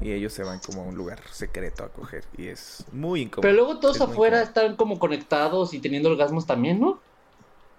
[0.00, 2.24] Y ellos se van como a un lugar secreto a coger.
[2.38, 3.42] Y es muy incómodo.
[3.42, 7.00] Pero luego todos afuera están como conectados y teniendo orgasmos también, ¿no?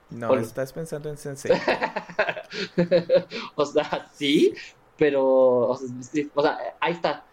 [0.09, 1.51] No, estás pensando en Sensei.
[3.55, 4.53] o sea, sí,
[4.97, 5.69] pero.
[5.69, 5.77] O
[6.41, 7.25] sea, ahí está.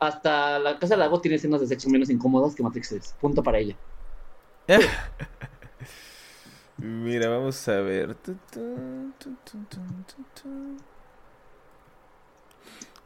[0.00, 3.14] Hasta la Casa del Lago tiene escenas de sexo menos incómodas que Matrix 3.
[3.20, 3.76] Punto para ella.
[6.78, 8.16] Mira, vamos a ver.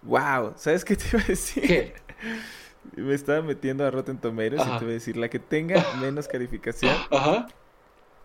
[0.03, 1.95] Wow, ¿sabes qué te iba a decir?
[2.97, 6.29] Me estaba metiendo a Rotten Tomatoes y te iba a decir la que tenga menos
[6.29, 6.95] calificación.
[7.11, 7.47] Ajá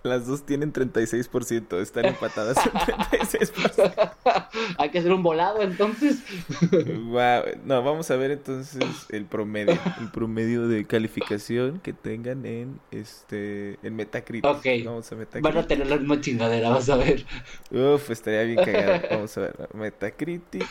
[0.03, 4.17] las dos tienen 36%, están empatadas en 36%.
[4.77, 6.19] Hay que hacer un volado entonces.
[7.05, 7.43] wow.
[7.65, 13.79] No, vamos a ver entonces el promedio, el promedio de calificación que tengan en este
[13.83, 14.49] en Metacritic.
[14.49, 14.65] Ok.
[14.85, 15.43] Vamos a Metacritic.
[15.43, 17.25] Van a tener la misma chingadera, vas a ver.
[17.71, 19.01] Uf, estaría bien cagado.
[19.11, 19.69] Vamos a ver.
[19.73, 20.67] Metacritic.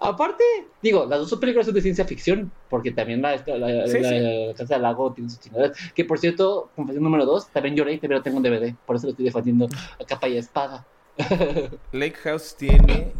[0.00, 0.44] Aparte,
[0.82, 5.12] digo, las dos películas son de ciencia ficción, porque también la, la, Casa del Lago
[5.12, 5.78] tiene sus chingaderas.
[5.94, 9.06] Que por cierto, confesión número dos, también lloré y también tengo un DVD, por eso
[9.06, 9.68] lo estoy defendiendo
[10.00, 10.84] a capa y espada.
[11.92, 13.12] Lake House tiene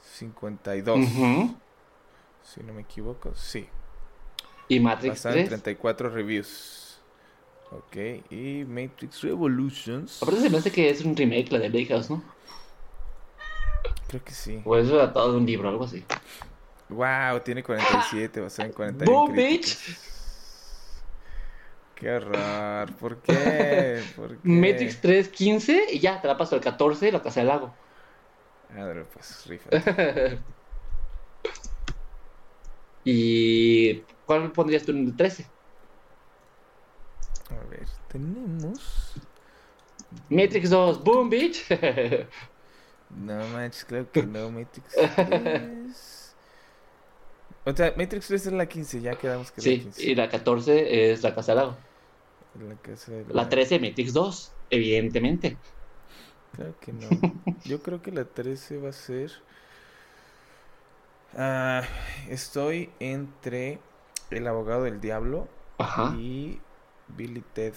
[0.00, 1.08] 52.
[2.42, 3.66] Si no me equivoco, sí.
[4.68, 5.48] ¿Y Matrix 3?
[5.48, 6.98] 34 reviews.
[7.70, 7.96] Ok,
[8.30, 10.22] y Matrix Revolutions.
[10.22, 12.22] Aparte se me hace que es un remake la de Lake House, ¿no?
[14.08, 14.62] Creo que sí.
[14.64, 16.04] O es adaptado de un libro, algo así.
[16.88, 19.10] Wow, tiene 47, va a ser en 41.
[19.10, 19.78] ¡Boom, bitch!
[21.94, 22.92] Qué horror.
[22.96, 24.02] ¿Por qué?
[24.16, 24.48] ¿Por qué?
[24.48, 27.74] Matrix 3, 15 y ya, te la paso el 14 la casa del lago.
[28.74, 29.70] Ver, pues, rifa.
[33.04, 35.46] ¿Y cuál pondrías tú en el 13?
[37.50, 39.14] A ver, tenemos.
[40.28, 41.66] Matrix 2, boom, bitch.
[43.16, 46.34] No manches, creo que no, Matrix 3.
[47.66, 50.02] O sea, Matrix 3 es la 15, ya quedamos que sí, la 15.
[50.02, 51.76] y la 14 es la Casa Lago.
[52.68, 53.42] La, casa de la...
[53.42, 55.56] la 13, Matrix 2, evidentemente.
[56.52, 57.08] Creo que no.
[57.64, 59.32] Yo creo que la 13 va a ser.
[61.32, 61.82] Uh,
[62.30, 63.80] estoy entre
[64.30, 65.48] El abogado del diablo
[65.78, 66.14] Ajá.
[66.16, 66.60] y
[67.08, 67.74] Billy Ted.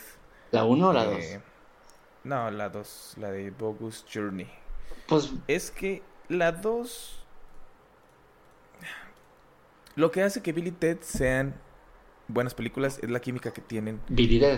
[0.52, 1.18] ¿La 1 o la 2?
[2.26, 4.48] no, la 2, la de Bogus Journey.
[5.08, 7.14] Pues es que la 2
[9.96, 11.56] lo que hace que Billy Ted sean
[12.28, 14.00] buenas películas es la química que tienen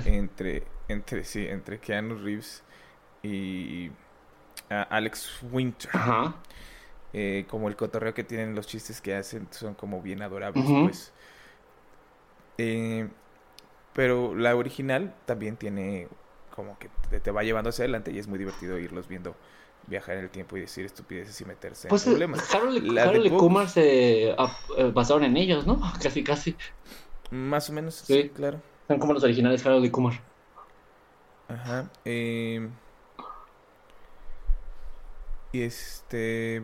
[0.05, 2.63] entre entre sí, entre Keanu Reeves
[3.23, 3.91] y
[4.69, 5.89] Alex Winter.
[7.11, 11.11] Eh, como el cotorreo que tienen, los chistes que hacen son como bien adorables, pues.
[12.59, 13.07] Eh,
[13.93, 16.07] pero la original también tiene
[16.55, 19.35] como que te, te, va llevando hacia adelante y es muy divertido irlos viendo
[19.89, 22.53] viajar en el tiempo y decir estupideces y meterse pues en problemas.
[22.53, 25.81] Harold, y Kumar se ah, eh, basaron en ellos, ¿no?
[26.01, 26.55] Casi, casi.
[27.31, 28.61] Más o menos, sí, claro.
[28.87, 30.21] Son como los originales Harold y Kumar.
[31.47, 31.89] Ajá.
[32.05, 32.69] Eh...
[35.51, 36.63] Y este.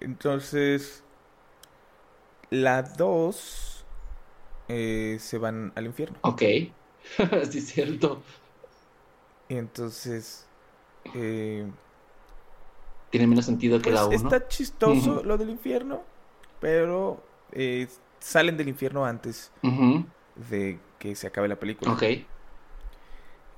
[0.00, 1.04] Entonces.
[2.50, 3.84] La 2
[4.68, 6.18] eh, se van al infierno.
[6.20, 6.40] Ok.
[7.50, 8.22] sí, es cierto.
[9.48, 10.46] Y entonces.
[11.14, 11.66] Eh,
[13.12, 14.08] Tiene menos sentido que la 1.
[14.08, 16.02] Pues, está chistoso lo del infierno,
[16.60, 17.86] pero eh,
[18.18, 19.52] salen del infierno antes
[20.48, 21.92] de que se acabe la película.
[21.92, 22.02] Ok.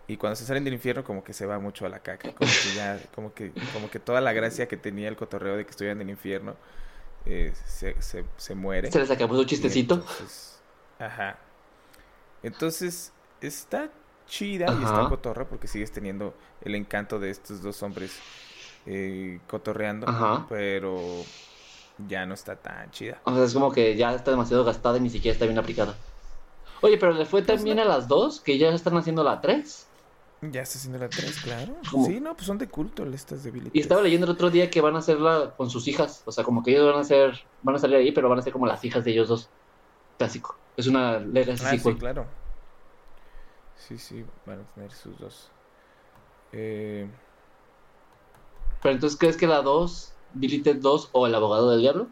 [0.09, 2.33] Y cuando se salen del infierno, como que se va mucho a la caca.
[2.35, 5.65] Como que ya, como que, como que toda la gracia que tenía el cotorreo de
[5.65, 6.57] que estuvieran en el infierno
[7.25, 8.91] eh, se, se, se, muere.
[8.91, 10.05] Se les acabó su chistecito.
[10.99, 11.39] ajá.
[12.43, 13.89] Entonces, está
[14.27, 18.19] chida y está cotorra porque sigues teniendo el encanto de estos dos hombres
[18.87, 20.07] eh, cotorreando.
[20.49, 20.99] Pero
[22.07, 23.21] ya no está tan chida.
[23.25, 25.95] O sea, es como que ya está demasiado gastada y ni siquiera está bien aplicada.
[26.81, 29.87] Oye, pero le fue pues también a las dos, que ya están haciendo la tres.
[30.51, 31.75] Ya está haciendo la 3, claro.
[32.05, 34.83] Sí, no, pues son de culto estas de Y estaba leyendo el otro día que
[34.83, 36.23] van a hacerla con sus hijas.
[36.27, 38.43] O sea, como que ellos van a ser, van a salir ahí, pero van a
[38.43, 39.49] ser como las hijas de ellos dos.
[40.19, 40.57] Clásico.
[40.77, 42.27] Es una legacy ah, Sí, claro.
[43.77, 45.51] Sí, sí, van a tener sus dos.
[46.53, 47.09] Eh...
[48.85, 52.09] Pero entonces, ¿crees que la 2, Billy Ted 2 o El abogado del diablo?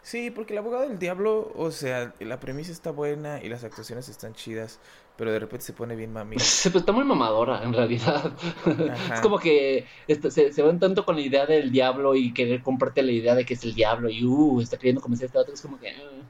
[0.00, 4.08] Sí, porque el abogado del diablo, o sea, la premisa está buena y las actuaciones
[4.08, 4.78] están chidas,
[5.18, 6.36] pero de repente se pone bien mami.
[6.36, 8.32] pues está muy mamadora, en realidad.
[9.12, 13.02] es como que se, se, van tanto con la idea del diablo y querer comprarte
[13.02, 15.52] la idea de que es el diablo y uh, está queriendo convencer a este otro.
[15.52, 16.24] Es como que uh,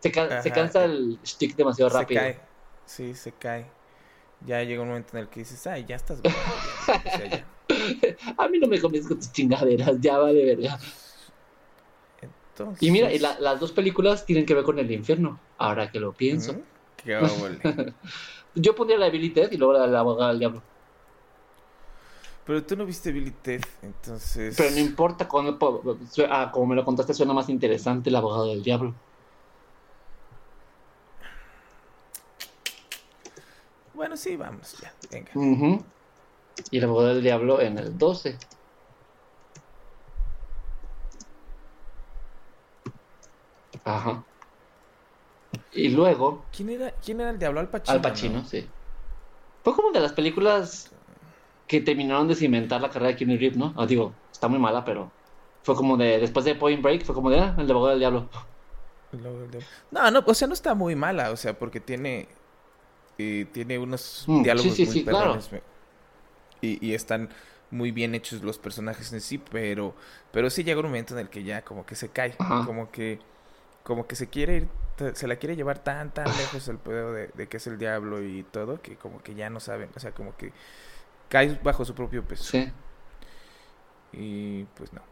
[0.00, 2.20] se, se, cansa el stick demasiado rápido.
[2.20, 2.40] Se cae.
[2.84, 3.64] Sí, se cae.
[4.44, 6.20] Ya llega un momento en el que dices, ay, ya estás.
[8.36, 10.78] a mí no me convences con tus chingaderas, ya vale verga.
[12.80, 13.10] Y mira,
[13.40, 16.56] las dos películas tienen que ver con el infierno, ahora que lo pienso.
[16.96, 17.18] Qué
[18.54, 20.62] Yo pondría la de Billy Ted y luego la de la abogada del diablo.
[22.46, 24.54] Pero tú no viste Billy Ted, entonces...
[24.56, 25.58] Pero no importa, cuando,
[26.30, 28.94] ah, como me lo contaste suena más interesante el abogado del diablo.
[33.94, 35.32] Bueno, sí, vamos, ya, venga.
[36.70, 38.38] Y el abogado del diablo en el 12.
[43.84, 44.24] Ajá.
[45.72, 46.44] Y luego.
[46.54, 47.60] ¿Quién era, quién era el diablo?
[47.60, 47.94] Al Pacino.
[47.94, 48.66] Al Pacino, sí.
[49.62, 50.90] Fue como de las películas
[51.66, 53.74] que terminaron de cimentar la carrera de Keanu Reeves, ¿no?
[53.76, 55.10] Ah, digo, está muy mala, pero
[55.62, 56.18] fue como de.
[56.18, 57.40] Después de Point Break, fue como de.
[57.40, 58.28] Ah, el abogado del diablo.
[59.90, 62.28] No, no, o sea, no está muy mala, o sea, porque tiene.
[63.18, 65.38] Eh, tiene unos mm, diálogos sí, sí, muy sí, claro.
[66.60, 67.30] Y, y están
[67.70, 69.94] muy bien hechos los personajes en sí, pero,
[70.32, 73.18] pero sí llega un momento en el que ya como que se cae, como que
[73.82, 74.68] como que se quiere ir,
[75.14, 78.42] se la quiere llevar tan, tan lejos el pedo de, que es el diablo y
[78.42, 80.52] todo, que como que ya no saben, o sea, como que
[81.28, 82.42] cae bajo su propio peso.
[82.42, 82.72] Sí.
[84.12, 85.02] Y pues no.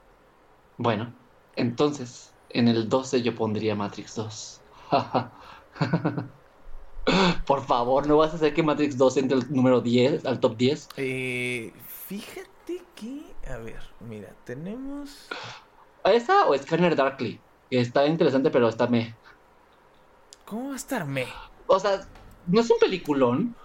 [0.76, 1.14] Bueno,
[1.55, 4.61] entonces, en el 12 yo pondría Matrix 2.
[7.46, 10.57] Por favor, ¿no vas a hacer que Matrix 2 entre el número 10, al top
[10.57, 10.88] 10?
[10.96, 11.72] Eh,
[12.07, 15.28] fíjate que, a ver, mira, tenemos...
[16.05, 17.40] ¿Esa o Scanner Darkly?
[17.70, 19.14] está interesante, pero está me.
[20.44, 21.26] ¿Cómo va a estar me?
[21.66, 22.07] O sea,
[22.46, 23.57] ¿no es un peliculón?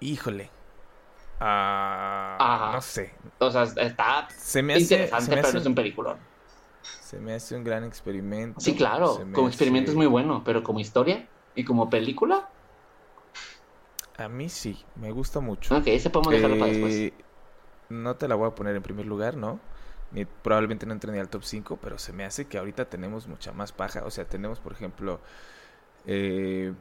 [0.00, 0.50] Híjole.
[1.38, 3.14] Ah, no sé.
[3.38, 6.18] O sea, está se me hace, interesante, pero no es un peliculón.
[6.82, 8.60] Se me hace un gran experimento.
[8.60, 9.20] Sí, claro.
[9.32, 12.48] Como experimento es muy bueno, pero como historia y como película.
[14.18, 15.76] A mí sí, me gusta mucho.
[15.76, 16.94] Ok, ese podemos dejarlo para después.
[16.94, 17.14] Eh,
[17.88, 19.58] no te la voy a poner en primer lugar, ¿no?
[20.12, 23.26] ni, probablemente no entre ni al top 5, pero se me hace que ahorita tenemos
[23.26, 24.04] mucha más paja.
[24.04, 25.20] O sea, tenemos, por ejemplo,
[26.06, 26.72] eh,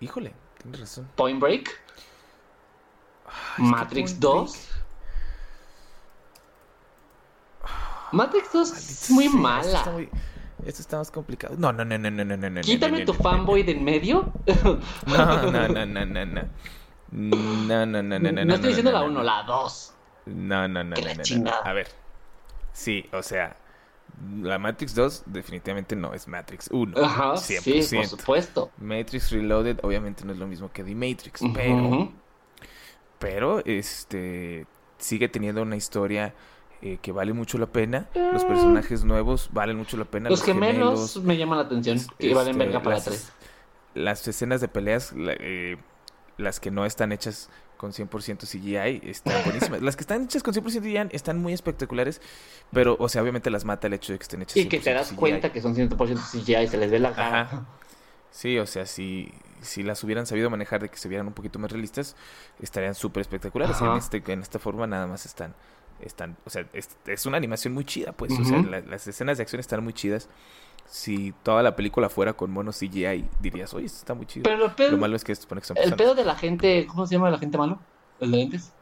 [0.00, 1.08] híjole, tienes razón.
[1.16, 1.70] Point Break,
[3.58, 4.70] Matrix 2.
[8.12, 9.84] Matrix 2 es muy mala.
[10.66, 11.54] Esto está, más complicado.
[11.58, 12.60] No, no, no, no, no, no, no.
[12.60, 14.32] Quítame tu fanboy de en medio.
[15.06, 16.42] No, no, no, no, no, no.
[17.10, 18.44] No, no, no, no, no.
[18.44, 19.94] No estoy diciendo la 1, la 2.
[20.26, 21.88] No, no, no, no, A ver,
[22.74, 23.56] Sí, o sea,
[24.42, 27.00] la Matrix 2 definitivamente no es Matrix 1.
[27.00, 27.56] Ajá, sí,
[27.94, 28.70] por supuesto.
[28.78, 32.12] Matrix Reloaded obviamente no es lo mismo que The Matrix, pero
[33.18, 34.66] pero este
[34.98, 36.34] sigue teniendo una historia
[36.84, 38.10] eh, que vale mucho la pena.
[38.14, 38.46] Los eh.
[38.46, 40.28] personajes nuevos valen mucho la pena.
[40.28, 43.32] Los, gemelos, me llaman la atención, que valen este, verga para las, tres.
[43.94, 45.78] Las escenas de peleas, eh,
[46.36, 49.80] las que no están hechas con 100% CGI están buenísimas.
[49.82, 52.20] las que están hechas con 100% CGI están muy espectaculares,
[52.70, 54.92] pero, o sea, obviamente las mata el hecho de que estén hechas Y que te
[54.92, 55.88] das cuenta que son 100%
[56.32, 57.64] CGI y se les ve la cara.
[58.30, 59.32] Sí, o sea, si,
[59.62, 62.14] si las hubieran sabido manejar de que se vieran un poquito más realistas,
[62.60, 63.80] estarían súper espectaculares.
[63.80, 65.54] En, este, en esta forma nada más están
[66.04, 69.60] están, o sea, es, una animación muy chida, pues, o sea, las escenas de acción
[69.60, 70.28] están muy chidas.
[70.86, 74.44] Si toda la película fuera con monos CGI, dirías, oye, esto está muy chido.
[74.44, 77.06] Pero Lo malo es que esto pone que son El pedo de la gente, ¿cómo
[77.06, 77.78] se llama la gente malo?
[78.20, 78.72] ¿El de lentes?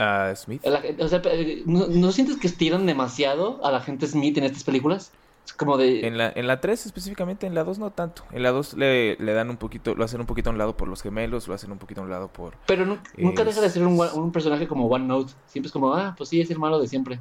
[0.00, 0.64] Uh, Smith.
[0.64, 1.20] o sea,
[1.66, 5.12] ¿no, sientes que estiran demasiado a la gente Smith en estas películas?
[5.52, 6.06] Como de...
[6.06, 8.24] En la, en la 3 específicamente, en la 2 no tanto.
[8.32, 10.76] En la 2 le, le, dan un poquito, lo hacen un poquito a un lado
[10.76, 12.56] por los gemelos, lo hacen un poquito a un lado por...
[12.66, 15.32] Pero nunca deja de ser un, un, personaje como One Note.
[15.46, 17.20] Siempre es como, ah, pues sí, es el malo de siempre.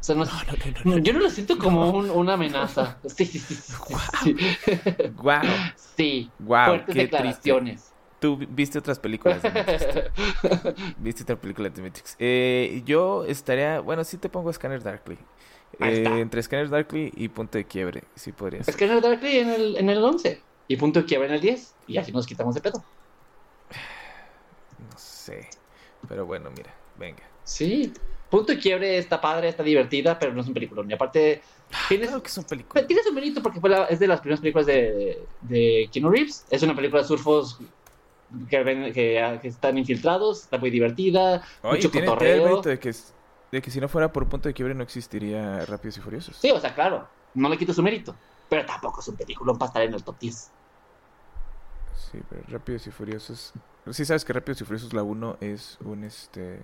[0.00, 0.24] O sea, no,
[0.84, 2.98] no, yo no lo siento como un, una amenaza.
[3.06, 3.54] Sí, sí, sí.
[4.22, 4.36] sí,
[5.16, 5.40] wow.
[5.76, 6.30] sí.
[6.38, 6.66] Wow.
[6.66, 7.92] Fuertes qué declaraciones.
[8.18, 9.84] Tú viste otras películas de Matrix.
[10.98, 12.16] viste otra película de Matrix.
[12.18, 15.18] Eh, yo estaría, bueno, sí te pongo Scanner Darkly.
[15.78, 18.74] Eh, entre Scanner Darkly y Punto de Quiebre, sí podría ser.
[18.74, 21.96] Scanner Darkly en el, en el 11 y Punto de Quiebre en el 10 y
[21.96, 22.84] así nos quitamos de pedo.
[24.90, 25.48] No sé,
[26.08, 27.22] pero bueno, mira, venga.
[27.44, 27.92] Sí,
[28.28, 30.84] Punto de Quiebre está padre, está divertida, pero no es un película.
[30.88, 31.42] Y aparte,
[31.72, 32.86] ah, tienes, claro que es un película.
[32.86, 36.46] Tienes un mérito porque fue es de las primeras películas de, de Keanu Reeves.
[36.50, 37.58] Es una película de surfos
[38.48, 42.62] que, que, están infiltrados, está muy divertida, mucho tiene, cotorreo.
[42.62, 42.92] de que,
[43.52, 46.36] de que si no fuera por punto de quiebre no existiría Rápidos y Furiosos.
[46.36, 48.14] Sí, o sea, claro, no le quito su mérito,
[48.48, 50.50] pero tampoco es un película para estar en el top 10.
[52.10, 53.52] Sí, pero Rápidos y Furiosos...
[53.90, 56.60] Sí sabes que Rápidos y Furiosos la 1 es un este...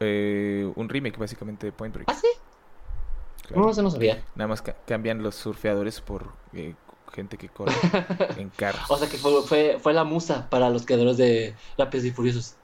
[0.00, 2.10] Eh, un remake básicamente de Point Break.
[2.10, 2.28] ¿Ah, sí?
[3.54, 4.24] No, eso no sabía.
[4.34, 6.74] Nada más cambian los surfeadores por eh,
[7.12, 7.74] gente que corre
[8.36, 8.84] en carros.
[8.88, 12.56] O sea que fue, fue, la musa para los creadores de Rápidos y Furiosos.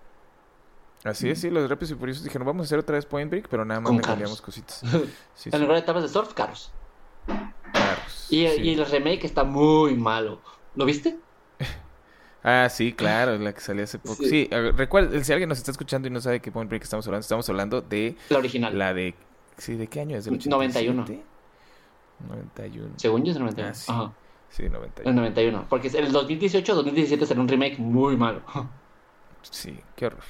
[1.04, 3.48] Así es, sí, los Rápidos y Furiosos dijeron, vamos a hacer otra vez Point Break,
[3.48, 4.82] pero nada más le cambiamos cositas.
[5.34, 6.70] Sí, en lugar de etapas de surf, carros.
[7.72, 8.26] Carros.
[8.28, 10.40] Y, y, el remake está muy malo.
[10.74, 11.18] ¿Lo viste?
[12.44, 14.22] ah, sí, claro, la que salió hace poco.
[14.22, 17.22] Sí, recuerda, si alguien nos está escuchando y no sabe qué Point Break estamos hablando,
[17.22, 18.16] estamos hablando de...
[18.28, 18.76] La original.
[18.76, 19.14] La de...
[19.56, 20.26] Sí, ¿de qué año es?
[20.26, 21.06] ¿Del 91.
[22.28, 22.94] 91.
[22.96, 23.70] Según yo es 91.
[23.70, 23.86] Ah, sí.
[23.90, 24.12] Ajá.
[24.50, 25.08] Sí, 91.
[25.08, 25.66] El 91.
[25.68, 28.42] Porque en el 2018-2017 será un remake muy malo.
[29.42, 30.20] Sí, qué horror.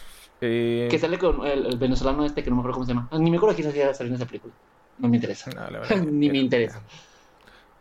[0.41, 0.89] Eh...
[0.91, 3.09] Que sale con el, venezolano este que no me acuerdo cómo se llama.
[3.11, 4.55] Ah, ni me acuerdo quién hacía salir en esa película.
[4.99, 5.51] No me interesa.
[5.51, 6.83] No, la verdad, Ni me interesa.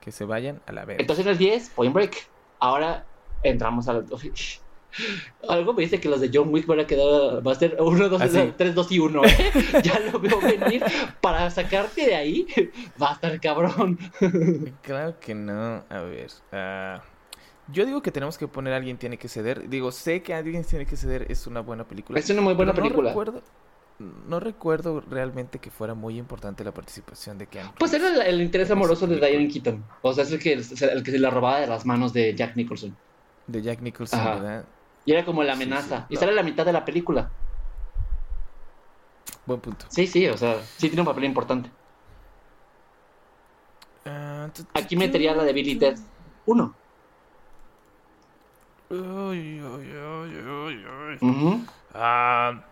[0.02, 1.00] Que se vayan a la vez.
[1.00, 2.28] Entonces en el 10, Point Break.
[2.60, 3.06] Ahora
[3.44, 4.04] entramos a la...
[5.48, 8.10] Algo me dice que los de John Wick van a quedar, va a ser 1,
[8.10, 8.22] 2,
[8.58, 9.52] 3, 2 y 1, ¿eh?
[9.84, 10.84] ya lo veo venir.
[11.22, 12.48] Para sacarte de ahí,
[13.02, 14.00] va a estar cabrón.
[14.82, 15.84] claro que no.
[15.90, 16.32] A ver.
[16.52, 17.00] Uh,
[17.72, 19.70] yo digo que tenemos que poner alguien tiene que ceder.
[19.70, 22.20] Digo, sé que alguien tiene que ceder es una buena película.
[22.20, 23.14] Es una muy buena película.
[23.14, 23.44] No recuerdo,
[24.00, 27.72] no recuerdo realmente que fuera muy importante la participación de Keanu.
[27.78, 29.84] Pues era el, interés amoroso de Diane Keaton.
[30.02, 32.56] O sea, es el que, el que se la robaba de las manos de Jack
[32.56, 32.96] Nicholson.
[33.48, 34.66] De Jack Nicholson, ¿verdad?
[35.06, 36.06] Y era como la amenaza.
[36.10, 37.30] y sale a la mitad de la película.
[39.46, 39.86] Buen punto.
[39.90, 41.72] Sí, sí, o sea, sí tiene un papel importante.
[44.06, 45.98] Ah, Aquí metería la de Billy Ted
[46.46, 46.79] 1.
[48.90, 50.86] Uy, uy, uy,
[51.22, 52.64] uy, Ah,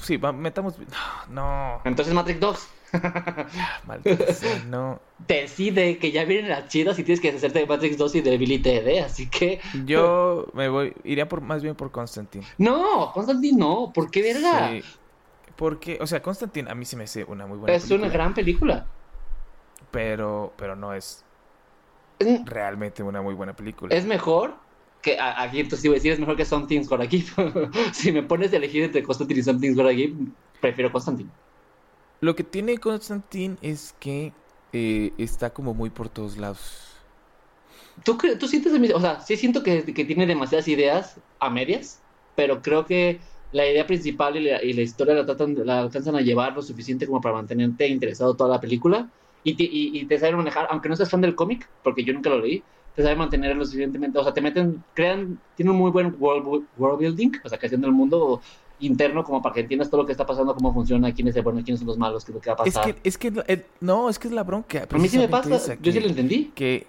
[0.00, 0.74] sí, metamos.
[1.30, 1.80] No.
[1.84, 2.68] Entonces Matrix 2.
[3.86, 4.24] Maldita
[4.68, 5.00] no.
[5.26, 8.36] Decide que ya vienen las chidas y tienes que hacerte de Matrix 2 y de
[8.36, 9.60] Billy TD, así que.
[9.86, 12.46] Yo me voy, iría por más bien por Constantine.
[12.58, 14.68] No, Constantine no, ¿por qué verga?
[14.68, 14.82] Sí,
[15.56, 17.96] porque, o sea, Constantine a mí se me hace una muy buena es película.
[17.96, 18.86] Es una gran película.
[19.90, 21.24] Pero, pero no es
[22.44, 23.94] realmente una muy buena película.
[23.94, 24.54] Es mejor
[25.02, 27.26] que aquí entonces iba a decir es mejor que Something's Gotta Give.
[27.92, 30.14] si me pones a elegir entre Constantine y Something's Gotta Give,
[30.60, 31.30] prefiero Constantine.
[32.20, 34.32] Lo que tiene Constantine es que
[34.72, 36.88] eh, está como muy por todos lados.
[38.04, 42.00] ¿Tú, tú sientes, o sea, sí siento que, que, tiene demasiadas ideas a medias,
[42.36, 43.20] pero creo que
[43.52, 44.40] la idea principal y
[44.72, 48.48] la, historia la, tratan, la alcanzan a llevar lo suficiente como para mantenerte interesado toda
[48.48, 49.10] la película
[49.44, 52.30] y te, y, te saben manejar, aunque no seas fan del cómic, porque yo nunca
[52.30, 52.62] lo leí,
[52.94, 56.66] te saben mantener lo suficientemente, o sea, te meten, crean, tiene un muy buen world,
[56.76, 58.40] world building, o sea, creación del mundo
[58.80, 61.42] interno como para que entiendas todo lo que está pasando, cómo funciona, quién es el
[61.42, 62.88] bueno, quiénes son los malos, qué es lo que va a pasar.
[62.88, 64.86] Es que, es que no, es que es la bronca.
[64.90, 66.52] A mí sí me pasa, yo sí lo entendí.
[66.54, 66.86] Que,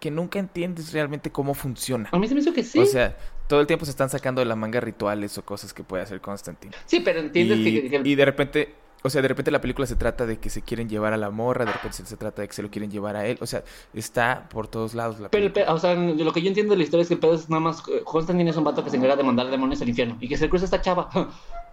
[0.00, 2.08] que nunca entiendes realmente cómo funciona.
[2.12, 2.78] A mí se me hizo que sí.
[2.78, 3.16] O sea,
[3.48, 6.20] todo el tiempo se están sacando de la manga rituales o cosas que puede hacer
[6.20, 6.74] Constantine.
[6.84, 10.26] Sí, pero entiendes que, Y de repente o sea, de repente la película se trata
[10.26, 12.62] de que se quieren llevar a la morra, de repente se trata de que se
[12.62, 13.38] lo quieren llevar a él.
[13.40, 13.62] O sea,
[13.94, 17.02] está por todos lados la Pero, o sea, lo que yo entiendo de la historia
[17.02, 17.82] es que el pedo es nada más.
[18.04, 20.48] Constantine es un vato que se encarga de mandar demonios al infierno y que se
[20.48, 21.08] cruza esta chava.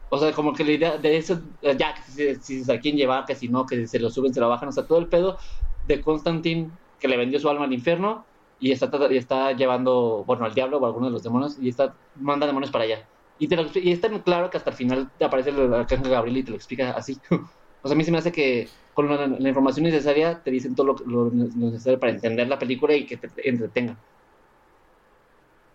[0.10, 3.34] O sea, como que la idea de eso, ya, que si, se quieren llevar, que
[3.34, 4.70] si no, que se lo suben, se lo bajan.
[4.70, 5.40] O sea, todo el pedo
[5.88, 6.70] de Constantine
[7.00, 8.24] que le vendió su alma al infierno
[8.60, 11.70] y está, y está llevando, bueno, al diablo o a alguno de los demonios y
[11.70, 13.08] está, manda demonios para allá.
[13.44, 16.10] Y, te lo, y es tan claro que hasta el final te aparece el arcángel
[16.10, 17.20] Gabriel y te lo explica así.
[17.30, 20.96] o sea, a mí se me hace que con la, información necesaria te dicen todo
[21.06, 23.98] lo, necesario para entender la película y que te entretenga.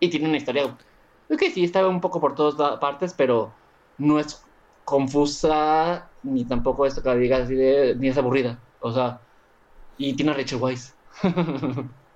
[0.01, 0.75] Y tiene una historia
[1.29, 3.53] es que sí, está un poco por todas partes, pero
[3.99, 4.43] no es
[4.87, 8.59] confusa ni tampoco esto que diga así de, ni es aburrida.
[8.81, 9.21] O sea,
[9.99, 10.95] y tiene a Rachel Weisz.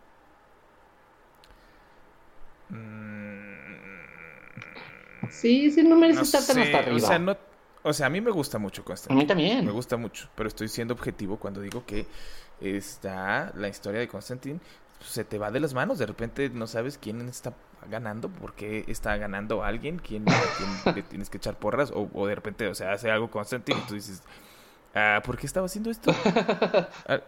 [5.33, 6.97] sí, sí, no merece estar tan hasta arriba.
[6.97, 7.37] O sea, no,
[7.83, 9.21] o sea, a mí me gusta mucho Constantine.
[9.21, 9.65] A mí también.
[9.65, 12.07] Me gusta mucho, pero estoy siendo objetivo cuando digo que
[12.61, 14.61] está la historia de Constantine
[15.05, 15.99] se te va de las manos.
[15.99, 17.55] De repente no sabes quién está
[17.91, 22.35] ganando, por qué está ganando alguien, quién, quién le tienes que echar porras, o, de
[22.35, 24.23] repente, o sea, hace algo constante y tú dices,
[24.95, 26.15] ah, ¿por qué estaba haciendo esto?
[27.09, 27.21] Ah,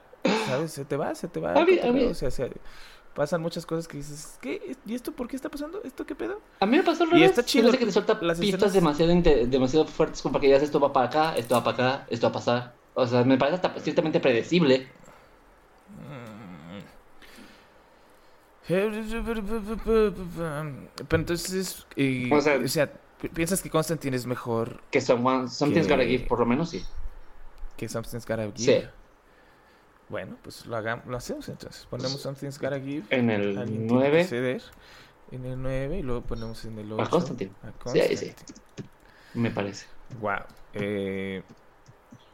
[0.47, 0.73] ¿Sabes?
[0.73, 1.53] Se te va, se te va.
[1.53, 2.31] O sea,
[3.15, 4.77] pasan muchas cosas que dices, ¿qué?
[4.85, 5.81] ¿Y esto por qué está pasando?
[5.85, 6.41] ¿Esto qué pedo?
[6.61, 7.71] A mí me pasó lo Y está chido.
[7.73, 9.15] que te suelta las pistas demasiado,
[9.47, 12.27] demasiado fuertes como para que digas esto va para acá, esto va para acá, esto
[12.27, 12.75] va a pasar.
[12.95, 14.89] O sea, me parece hasta ciertamente predecible.
[18.67, 18.95] Pero
[21.11, 21.87] entonces,
[22.33, 22.93] o, sea,
[23.35, 24.81] ¿piensas que Constantine es mejor?
[24.91, 26.83] Que someone, Something's Gotta Give, por lo menos sí.
[27.77, 28.83] Que Something's Gotta Give.
[28.83, 28.89] Sí.
[30.09, 31.87] Bueno, pues lo, hagamos, lo hacemos entonces.
[31.87, 33.05] Ponemos Something's Gotta Give.
[33.11, 33.55] En el
[33.87, 34.61] 9.
[35.31, 37.03] En el 9 y luego ponemos en el 8.
[37.03, 37.53] A Constantine.
[37.63, 38.17] A Constantine.
[38.17, 38.85] Sí, sí.
[39.35, 39.87] Me parece.
[40.21, 40.41] Wow.
[40.75, 41.43] Eh,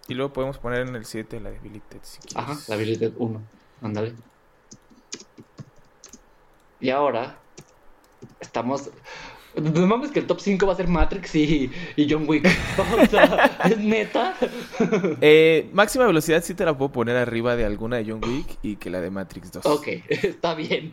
[0.08, 2.00] y luego podemos poner en el 7 la Debilited.
[2.02, 3.40] Si Ajá, la Debilited 1.
[3.82, 4.14] Ándale.
[6.80, 7.38] Y ahora
[8.40, 8.90] estamos.
[9.56, 11.70] No mames que el top 5 va a ser Matrix y,
[12.08, 12.48] John Wick.
[13.02, 14.34] O sea, ¿es neta?
[15.20, 18.76] Eh, máxima velocidad sí te la puedo poner arriba de alguna de John Wick y
[18.76, 19.66] que la de Matrix 2.
[19.66, 20.92] Ok, está bien.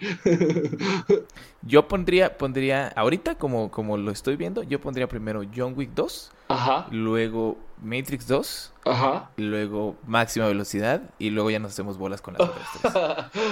[1.62, 6.32] Yo pondría, pondría, ahorita como, como lo estoy viendo, yo pondría primero John Wick 2.
[6.50, 6.88] Ajá.
[6.92, 8.74] Luego Matrix 2.
[8.86, 9.32] Ajá.
[9.38, 11.02] Luego máxima velocidad.
[11.20, 12.94] Y luego ya nos hacemos bolas con las otras tres.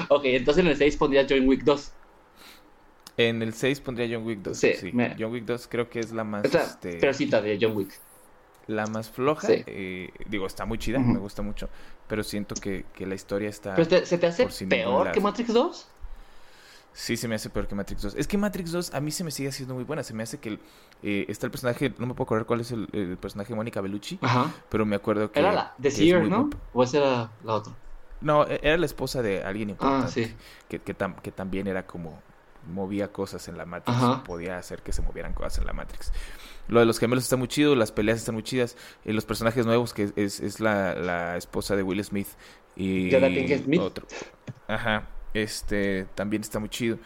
[0.10, 1.91] ok, entonces en el 6 pondría John Wick 2.
[3.18, 4.57] En el 6 pondría John Wick 2.
[4.57, 4.74] Sí,
[5.18, 6.45] John Wick 2 creo que es la más.
[6.45, 7.91] este, de John Wick.
[8.68, 9.47] La más floja.
[9.51, 11.70] Eh, digo, está muy chida, me gusta mucho.
[12.07, 13.76] Pero siento que, que la historia está.
[13.76, 15.88] ¿Pero se te hace peor que Matrix 2?
[16.95, 18.16] Sí, se me hace peor que Matrix 2.
[18.16, 20.01] Es que Matrix 2 a mí se me sigue haciendo muy buena.
[20.01, 20.59] Se me hace que
[21.03, 24.18] eh, está el personaje, no me puedo acordar cuál es el, personaje de Mónica Bellucci,
[24.22, 24.49] Ajá.
[24.70, 25.39] pero me acuerdo que.
[25.39, 26.49] Era la The Seer, ¿no?
[26.74, 27.74] ¿O esa era la otra?
[28.22, 30.05] No, e, era la esposa de alguien importante.
[30.05, 30.34] Ah, sí.
[30.70, 32.22] Que, que, que también era como
[32.68, 36.11] movía cosas en la Matrix, podía hacer que se movieran cosas en la Matrix.
[36.68, 39.66] Lo de los gemelos está muy chido, las peleas están muy chidas, y los personajes
[39.66, 42.28] nuevos que es, es la, la, esposa de Will Smith
[42.76, 43.82] y Smith.
[43.82, 44.07] otro.
[44.68, 46.97] Ajá, este también está muy chido.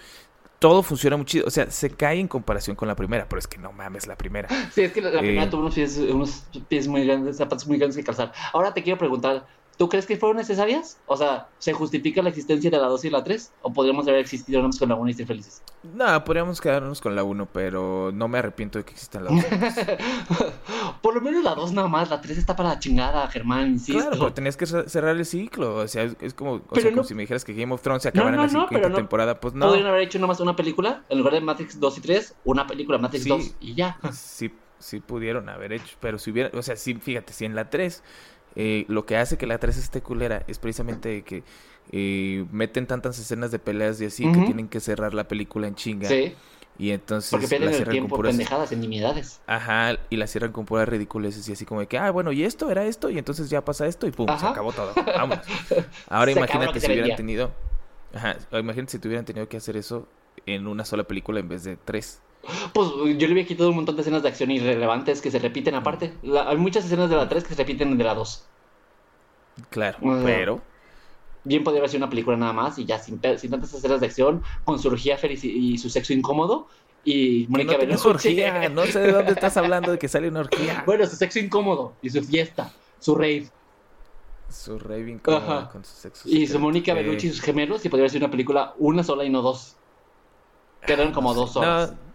[0.59, 3.47] Todo funciona muy chido, o sea, se cae en comparación con la primera, pero es
[3.47, 4.49] que no mames la primera.
[4.71, 7.77] Sí, es que la, primera eh, tuvo unos pies, unos pies muy grandes, zapatos muy
[7.77, 8.33] grandes que calzar.
[8.51, 9.47] Ahora te quiero preguntar,
[9.79, 10.99] ¿Tú crees que fueron necesarias?
[11.05, 13.53] O sea, ¿se justifica la existencia de la 2 y la 3?
[13.61, 15.63] ¿O podríamos haber existido nada con la 1 y ser felices?
[15.93, 19.41] No, podríamos quedarnos con la 1, pero no me arrepiento de que existan la 2.
[21.01, 24.01] Por lo menos la 2 nada más, la 3 está para la chingada, Germán, insisto.
[24.01, 25.75] Claro, pero tenías que cerrar el ciclo.
[25.75, 26.61] O sea, es, como,
[27.05, 29.67] si me dijeras que Game of Thrones se acabara en la quinta temporada, pues no.
[29.67, 31.05] ¿Podrían haber hecho nada más una película?
[31.07, 33.97] En lugar de Matrix 2 y 3, una película Matrix 2 y ya.
[34.11, 37.69] Sí, sí pudieron haber hecho, pero si hubiera, o sea, sí, fíjate, si en la
[37.69, 38.03] 3
[38.55, 41.43] eh, lo que hace que la 3 esté culera es precisamente que
[41.91, 45.75] eh, meten tantas escenas de peleas y así que tienen que cerrar la película en
[45.75, 46.07] chinga.
[46.07, 46.33] Sí.
[46.77, 48.31] Y entonces Porque pierden el tiempo con puras...
[48.31, 49.41] pendejadas, en nimiedades.
[49.47, 52.45] Ajá, y la cierran con puras ridiculeces y así como de que, ah, bueno, y
[52.45, 54.93] esto era esto, y entonces ya pasa esto y pum, se acabó todo.
[54.95, 55.39] Vamos.
[56.07, 57.51] Ahora imagínate si hubieran tenido.
[58.13, 60.07] Ajá, imagínate si tuvieran tenido que hacer eso
[60.45, 62.21] en una sola película en vez de tres.
[62.73, 65.75] Pues yo le había quitado un montón de escenas de acción irrelevantes que se repiten
[65.75, 66.13] aparte.
[66.45, 68.45] hay muchas escenas de la 3 que se repiten de la 2.
[69.69, 70.61] Claro, pero...
[71.43, 74.07] Bien podría haber sido una película nada más y ya sin, sin tantas escenas de
[74.07, 76.67] acción, con su orgía feliz y, su sexo incómodo.
[77.05, 80.83] Y Mónica no no sé de dónde estás hablando de que sale una orgía.
[80.85, 83.49] Bueno, su sexo incómodo y su fiesta, su rave.
[84.49, 86.27] Su rave incómodo con su sexo.
[86.27, 89.23] Y su Mónica Bellucci y sus gemelos, y podría haber sido una película una sola
[89.23, 89.77] y no dos.
[90.85, 91.91] Quedaron como dos horas.
[91.91, 92.08] No,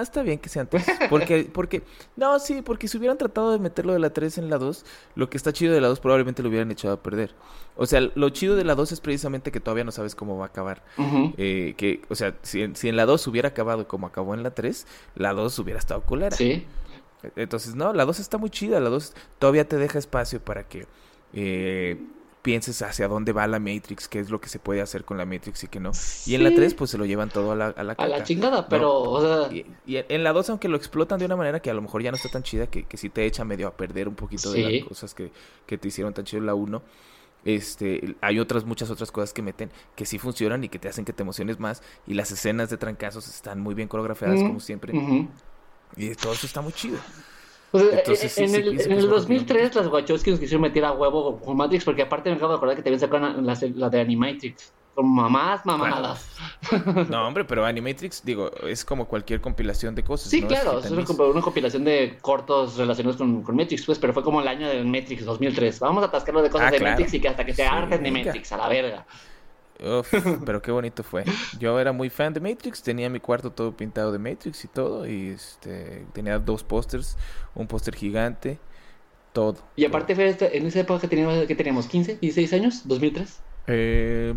[0.00, 0.86] está bien que sean tres.
[1.10, 1.82] Porque, porque,
[2.16, 5.28] no, sí, porque si hubieran tratado de meterlo de la 3 en la 2, lo
[5.28, 7.34] que está chido de la 2 probablemente lo hubieran echado a perder.
[7.76, 10.46] O sea, lo chido de la 2 es precisamente que todavía no sabes cómo va
[10.46, 10.82] a acabar.
[11.36, 14.52] eh, que, o sea, si, si, en la 2 hubiera acabado como acabó en la
[14.52, 16.36] 3, la 2 hubiera estado culera.
[16.36, 16.66] Sí.
[17.36, 18.80] Entonces, no, la 2 está muy chida.
[18.80, 20.86] La 2 todavía te deja espacio para que
[21.32, 22.00] eh,
[22.42, 25.24] pienses hacia dónde va la Matrix, qué es lo que se puede hacer con la
[25.24, 25.92] Matrix y qué no.
[26.26, 29.50] Y en la 3 pues se lo llevan todo a la A la chingada, pero...
[29.52, 32.10] y, en la 2 aunque lo explotan de una manera que a lo mejor ya
[32.10, 34.70] no está tan chida, que, que sí te echa medio a perder un poquito de
[34.70, 35.30] las cosas que,
[35.66, 36.82] que te hicieron tan chido en la 1.
[37.44, 41.04] Este, hay otras, muchas otras cosas que meten que sí funcionan y que te hacen
[41.04, 41.82] que te emociones más.
[42.06, 44.92] Y las escenas de trancazos están muy bien coreografiadas, como siempre.
[45.96, 46.98] Y todo eso está muy chido.
[47.72, 51.84] Entonces, en, el, en el 2003 las Wachowski nos quisieron meter a huevo con Matrix,
[51.84, 54.72] porque aparte me acabo de acordar que te habían sacado la, la de Animatrix.
[54.94, 56.28] Con mamás, mamadas.
[57.08, 60.28] no, hombre, pero Animatrix, digo, es como cualquier compilación de cosas.
[60.28, 64.40] Sí, claro, es, una, compilación de cortos relacionados con, con, Matrix, pues, pero fue como
[64.40, 65.78] el año de Matrix 2003.
[65.78, 68.10] Vamos a atascarlo de cosas ah, de Matrix y que hasta que te harten de
[68.10, 69.06] Matrix, a la verga.
[69.80, 70.12] Uf,
[70.44, 71.24] pero qué bonito fue.
[71.58, 75.06] Yo era muy fan de Matrix, tenía mi cuarto todo pintado de Matrix y todo,
[75.06, 77.16] y este tenía dos pósters,
[77.54, 78.58] un póster gigante,
[79.32, 79.56] todo.
[79.76, 83.40] Y aparte fue en esa época que teníamos, que teníamos 15, 16 años, 2003.
[83.68, 84.34] Eh,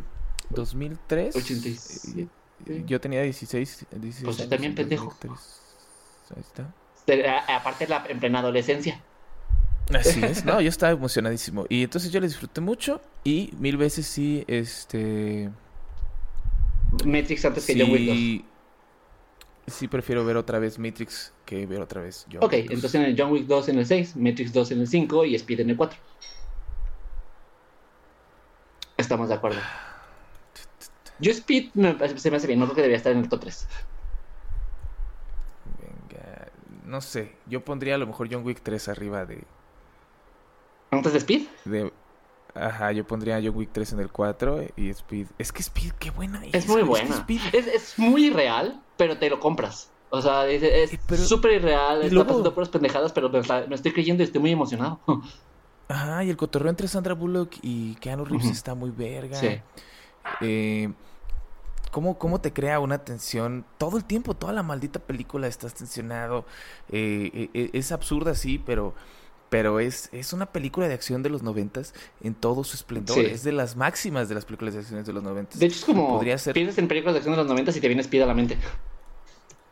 [0.49, 1.35] 2003.
[1.35, 2.27] 87.
[2.85, 5.15] Yo tenía 16, 16 Pues también pendejo.
[5.23, 6.73] Ahí está.
[7.47, 9.01] Aparte la, en plena adolescencia.
[9.93, 11.65] Así es, no, yo estaba emocionadísimo.
[11.69, 15.49] Y entonces yo les disfruté mucho y mil veces sí, este...
[17.05, 18.43] Matrix antes que John Wick
[19.67, 19.75] 2.
[19.75, 23.15] Sí, prefiero ver otra vez Matrix que ver otra vez John Ok, entonces en el
[23.17, 25.77] John Wick 2 en el 6, Matrix 2 en el 5 y Speed en el
[25.77, 25.97] 4.
[28.97, 29.59] Estamos de acuerdo.
[31.19, 31.71] Yo Speed
[32.15, 33.67] se me hace bien, no creo que debería estar en el top 3.
[35.79, 36.47] Venga,
[36.85, 39.43] no sé, yo pondría a lo mejor John Wick 3 arriba de,
[40.91, 41.47] ¿Antes de Speed?
[42.53, 45.27] Ajá, yo pondría John Wick 3 en el 4 y Speed.
[45.37, 46.53] Es que Speed, qué buena es.
[46.53, 47.25] Es muy buena.
[47.53, 49.89] Es, muy irreal, pero te lo compras.
[50.09, 53.39] O sea, es súper irreal, está pasando puras pendejadas, pero me,
[53.73, 54.99] estoy creyendo y estoy muy emocionado.
[55.87, 59.37] Ajá, y el cotorreo entre Sandra Bullock y Keanu Reeves está muy verga.
[59.37, 59.61] Sí.
[60.41, 60.91] Eh,
[61.91, 63.65] ¿cómo, ¿Cómo te crea una tensión?
[63.77, 66.45] Todo el tiempo, toda la maldita película estás tensionado.
[66.89, 68.93] Eh, eh, es absurda, sí, pero
[69.51, 71.93] pero es, es una película de acción de los noventas
[72.23, 73.19] en todo su esplendor.
[73.19, 75.59] Es de las máximas de las películas de acción de los noventas.
[75.59, 76.53] De hecho, es como Podría ser...
[76.53, 78.57] piensas en películas de acción de los noventas y te viene Speed a la mente.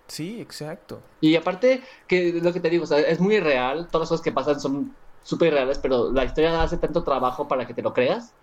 [0.08, 1.02] Sí, exacto.
[1.22, 4.60] Y aparte, que lo que te digo, es muy real, todas las cosas que pasan
[4.60, 8.34] son súper reales, pero la historia hace tanto trabajo para que te lo creas,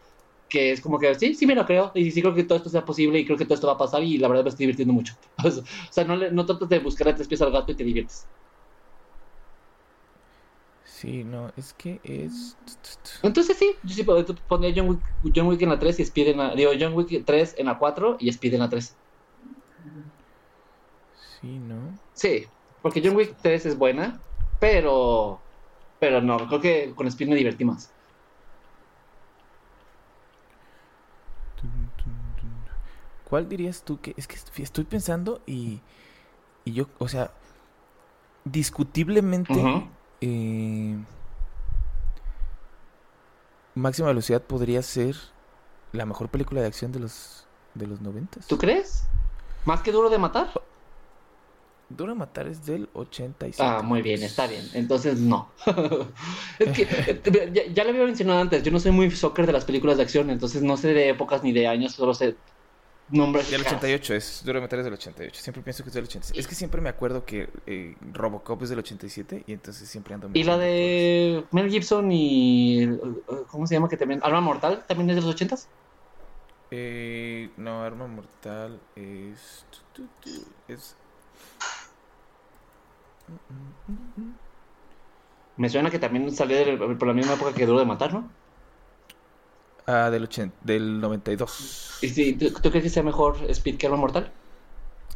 [0.48, 2.70] que es como que sí, sí me lo creo, y sí creo que todo esto
[2.70, 4.64] sea posible, y creo que todo esto va a pasar, y la verdad me estoy
[4.64, 5.12] divirtiendo mucho.
[5.44, 5.50] o
[5.90, 8.26] sea, no, no tratas de buscar a tres pies al gato y te diviertes.
[10.96, 12.56] Sí, no, es que es.
[13.22, 14.02] Entonces sí, yo sí
[14.48, 16.54] pondría John Wick, John Wick en la 3 y Speed en la.
[16.54, 18.96] Digo, John Wick 3 en la 4 y Speed en la 3.
[21.38, 21.98] Sí, ¿no?
[22.14, 22.46] Sí,
[22.80, 24.18] porque John Wick 3 es buena,
[24.58, 25.38] pero.
[26.00, 27.92] Pero no, creo que con Speed me divertí más.
[33.28, 34.14] ¿Cuál dirías tú que.?
[34.16, 35.80] Es que estoy pensando y.
[36.64, 37.32] Y yo, o sea.
[38.46, 39.52] Discutiblemente.
[40.20, 40.96] Eh,
[43.74, 45.16] Máxima Velocidad podría ser
[45.92, 48.40] la mejor película de acción de los de los 90.
[48.48, 49.04] ¿Tú crees?
[49.64, 50.48] ¿Más que Duro de Matar?
[51.88, 53.62] Duro de Matar es del 87.
[53.62, 54.64] Ah, muy bien, está bien.
[54.72, 55.50] Entonces no.
[56.58, 59.52] es que eh, ya, ya, lo había mencionado antes, yo no soy muy soccer de
[59.52, 62.36] las películas de acción, entonces no sé de épocas ni de años, solo sé
[63.08, 63.50] nombres.
[63.50, 65.40] Del 88, es Duro de Matar es del 88.
[65.40, 66.40] Siempre pienso que es del 87.
[66.40, 70.30] Es que siempre me acuerdo que eh, Robocop es del 87 y entonces siempre ando.
[70.34, 72.88] Y la de Mel Gibson y.
[73.50, 73.88] ¿Cómo se llama?
[73.88, 75.56] que también Arma Mortal también es de los 80
[76.72, 79.64] eh, no, Arma Mortal es.
[80.68, 80.96] Es.
[85.56, 88.28] Me suena que también salió por la misma época que Duro de Matar, ¿no?
[89.86, 91.98] Ah, del, 80, del 92.
[92.02, 94.32] ¿Y ¿tú, crees que sea mejor Speed que Arma Mortal?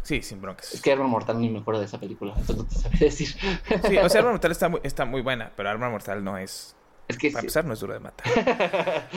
[0.03, 0.73] Sí, sin broncas.
[0.73, 3.29] Es que Arma Mortal ni me acuerdo de esa película, entonces no te sabía decir.
[3.29, 6.77] Sí, o sea, Arma Mortal está muy, está muy buena, pero Arma Mortal no es...
[7.09, 8.27] Es que Para empezar, no es duro de matar.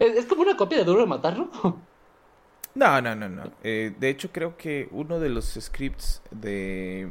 [0.00, 1.80] Es, como una copia de Duro de Matar, ¿no?
[2.74, 3.52] No, no, no, no.
[3.62, 7.08] Eh, de hecho, creo que uno de los scripts de,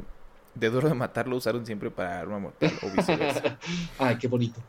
[0.54, 3.58] de Duro de Matar lo usaron siempre para Arma Mortal o viceversa.
[3.98, 4.60] Ay, qué bonito.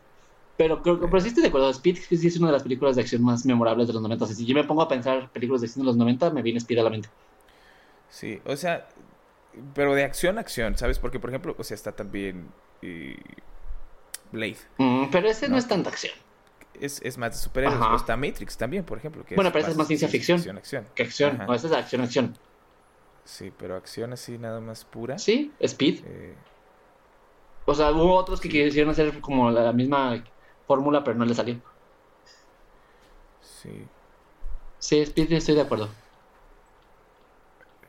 [0.62, 1.72] Pero creo que pero sí estoy de acuerdo.
[1.72, 4.28] Speed sí es una de las películas de acción más memorables de los 90.
[4.28, 6.78] si yo me pongo a pensar películas de acción de los 90, me viene Speed
[6.78, 7.10] a la mente.
[8.12, 8.88] Sí, o sea,
[9.74, 11.00] pero de acción a acción, ¿sabes?
[11.00, 12.50] Porque, por ejemplo, o sea, está también
[14.32, 14.58] Blade.
[14.78, 16.14] Mm, pero ese no, es tanta acción.
[16.80, 17.80] Es, es, más de superhéroes.
[18.00, 19.26] está Matrix también, por ejemplo.
[19.36, 20.38] bueno, pero esa es más ciencia ficción.
[20.38, 20.86] Acción, acción.
[20.94, 21.38] Que acción.
[21.40, 22.38] No, esa es acción, acción.
[23.26, 25.18] Sí, pero acción así nada más pura.
[25.18, 26.02] Sí, Speed.
[26.06, 26.36] Eh,
[27.66, 30.24] o sea, hubo otros que quisieron hacer como la misma
[30.72, 31.60] fórmula, pero no le salió.
[33.42, 33.86] Sí.
[34.80, 35.90] Sí, estoy de acuerdo.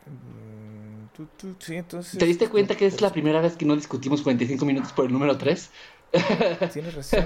[0.06, 1.22] Mm,
[1.60, 2.18] sí, entonces...
[2.18, 5.12] ¿Te diste cuenta que es la primera vez que no discutimos 45 minutos por el
[5.12, 5.70] número 3?
[6.72, 7.24] Tienes razón.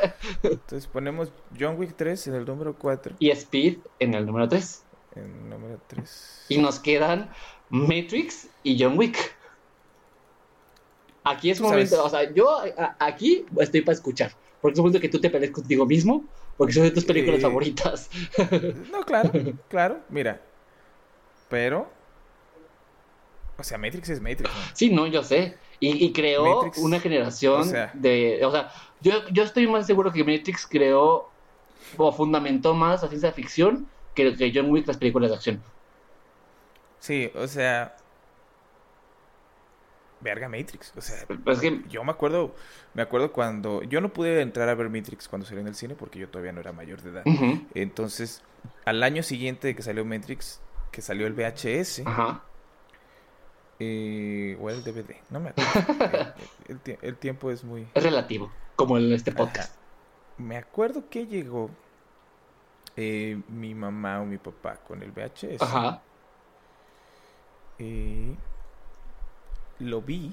[0.42, 3.16] Entonces ponemos John Wick 3 en el número 4.
[3.18, 4.84] Y Speed en el número 3.
[5.16, 6.44] En el número 3.
[6.50, 7.30] Y nos quedan
[7.70, 9.16] Matrix y John Wick.
[11.24, 12.60] Aquí es un momento, o sea, yo
[12.98, 14.32] aquí estoy para escuchar.
[14.60, 16.24] Porque es un momento que tú te pelees contigo mismo,
[16.56, 18.10] porque son de tus películas favoritas.
[18.92, 19.30] no, claro,
[19.68, 20.40] claro, mira.
[21.48, 21.88] Pero.
[23.56, 24.50] O sea, Matrix es Matrix.
[24.74, 25.56] Sí, no, yo sé.
[25.80, 28.40] Y, creó una generación de.
[28.44, 31.30] O sea, yo, yo estoy más seguro que Matrix creó
[31.96, 35.62] o fundamentó más la ciencia ficción que, que John Wick las películas de acción.
[36.98, 37.96] Sí, o sea,
[40.20, 40.92] verga Matrix.
[40.96, 41.82] O sea, pues que...
[41.88, 42.54] yo me acuerdo,
[42.94, 45.94] me acuerdo cuando yo no pude entrar a ver Matrix cuando salió en el cine
[45.94, 47.22] porque yo todavía no era mayor de edad.
[47.74, 48.42] Entonces,
[48.84, 50.60] al año siguiente de que salió Matrix,
[50.90, 52.02] que salió el VHS,
[53.80, 56.34] eh, o el DVD, no me acuerdo.
[57.02, 59.76] el, tiempo es muy es relativo, como en este podcast.
[60.36, 61.70] Me acuerdo que llegó
[62.96, 65.62] eh, mi mamá o mi papá con el VHS.
[65.62, 66.02] Ajá.
[67.78, 68.34] Eh,
[69.78, 70.32] lo vi.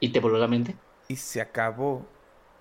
[0.00, 0.76] ¿Y te voló la mente?
[1.08, 2.06] Y se acabó.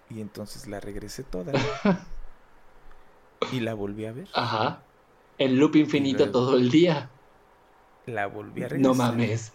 [0.09, 1.53] Y entonces la regresé toda.
[3.51, 4.27] y la volví a ver.
[4.34, 4.84] Ajá.
[5.38, 7.09] El loop infinito todo el día.
[8.05, 8.79] La volví a regresar.
[8.79, 9.53] No mames.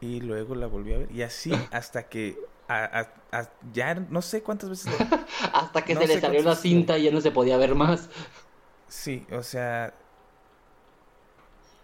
[0.00, 1.12] Y luego la volví a ver.
[1.12, 2.38] Y así hasta que.
[3.72, 4.94] ya no sé cuántas veces.
[5.52, 8.08] hasta que se le salió la cinta y ya no se podía ver más.
[8.86, 9.94] Sí, o sea,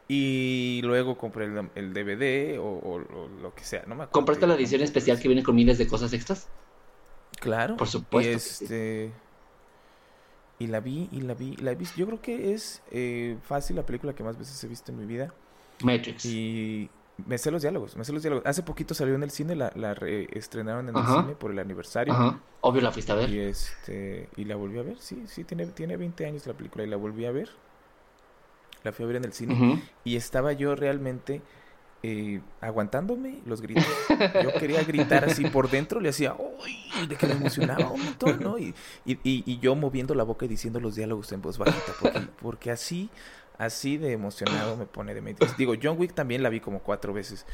[0.07, 3.01] y luego compré el, DVD o,
[3.41, 4.13] lo que sea, no me acuerdo.
[4.13, 6.49] ¿Compraste la edición especial que viene con miles de cosas extras?
[7.41, 7.77] Claro.
[7.77, 8.29] Por supuesto.
[8.29, 9.13] Y, este...
[10.59, 11.97] y la vi, y la vi, y la he visto.
[11.97, 15.07] Yo creo que es eh, fácil la película que más veces he visto en mi
[15.07, 15.33] vida.
[15.83, 16.27] Matrix.
[16.27, 16.91] Y
[17.27, 18.47] me sé los diálogos, me sé los diálogos.
[18.47, 19.93] Hace poquito salió en el cine, la, la
[20.33, 22.13] estrenaron en el cine por el aniversario.
[22.13, 22.41] Ajá.
[22.61, 23.31] Obvio la fuiste a ver.
[23.31, 26.85] Y, este, y la volví a ver, sí, sí, tiene, tiene 20 años la película
[26.85, 27.49] y la volví a ver
[28.85, 31.43] la fui a ver en el cine y estaba yo realmente
[32.07, 33.87] eh, aguantándome los gritos.
[34.43, 37.07] Yo quería gritar así por dentro, le hacía, ¡Uy!
[37.09, 38.59] De que me emocionaba un montón, ¿no?
[38.59, 38.75] Y,
[39.07, 42.71] y, y, yo moviendo la boca y diciendo los diálogos en voz bajita, porque, porque
[42.71, 43.09] así,
[43.57, 45.57] así de emocionado me pone de Matrix.
[45.57, 47.47] Digo, John Wick también la vi como cuatro veces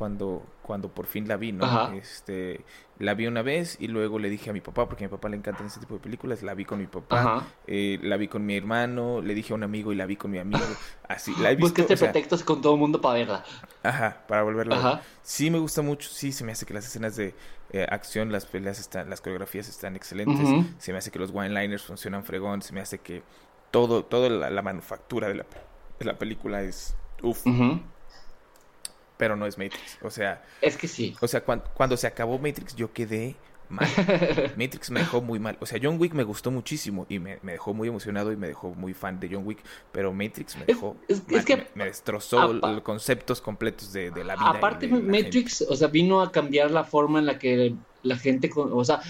[0.00, 1.92] cuando, cuando por fin la vi, ¿no?
[1.92, 2.64] Este,
[2.98, 5.28] la vi una vez y luego le dije a mi papá, porque a mi papá
[5.28, 8.46] le encantan ese tipo de películas, la vi con mi papá, eh, la vi con
[8.46, 10.64] mi hermano, le dije a un amigo y la vi con mi amigo,
[11.06, 11.82] así, la he visto.
[11.82, 13.44] Buscaste pretextos con todo el mundo para verla.
[13.82, 15.04] Ajá, para volverla a ver.
[15.20, 17.34] Sí me gusta mucho, sí, se me hace que las escenas de
[17.72, 20.48] eh, acción, las peleas están, las coreografías están excelentes,
[20.78, 23.22] se me hace que los one-liners funcionan fregón, se me hace que
[23.70, 25.46] todo, toda la, manufactura de la,
[25.98, 27.44] de la película es, uff
[29.20, 29.98] pero no es Matrix.
[30.02, 30.42] O sea.
[30.62, 31.14] Es que sí.
[31.20, 33.36] O sea, cuando, se acabó Matrix, yo quedé
[33.68, 33.86] mal.
[34.56, 35.58] Matrix me dejó muy mal.
[35.60, 38.70] O sea, John Wick me gustó muchísimo y me, dejó muy emocionado y me dejó
[38.70, 39.58] muy fan de John Wick.
[39.92, 40.96] Pero Matrix me dejó.
[41.06, 44.50] Es, que me, destrozó los conceptos completos de, la vida.
[44.50, 48.84] Aparte, Matrix, o sea, vino a cambiar la forma en la que la gente, o
[48.84, 49.00] sea,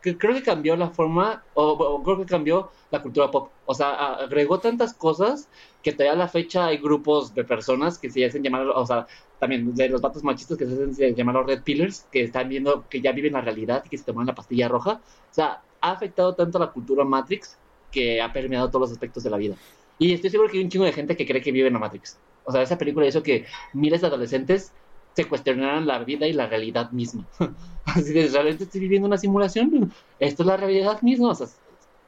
[0.00, 3.50] creo que cambió la forma, o, creo que cambió la cultura pop.
[3.66, 5.48] O sea, agregó tantas cosas
[5.82, 9.06] que todavía a la fecha hay grupos de personas que se hacen llamar, o sea,
[9.38, 12.84] también de los vatos machistas que se hacen llamar los Red Pillars, que están viendo
[12.88, 15.00] que ya viven la realidad y que se toman la pastilla roja.
[15.30, 17.58] O sea, ha afectado tanto a la cultura Matrix
[17.90, 19.56] que ha permeado todos los aspectos de la vida.
[19.98, 21.78] Y estoy seguro que hay un chingo de gente que cree que vive en la
[21.78, 22.18] Matrix.
[22.44, 24.72] O sea, esa película hizo que miles de adolescentes
[25.14, 27.26] se cuestionaran la vida y la realidad misma.
[27.84, 29.92] Así de, ¿realmente estoy viviendo una simulación?
[30.18, 31.30] ¿Esto es la realidad misma?
[31.30, 31.48] O sea,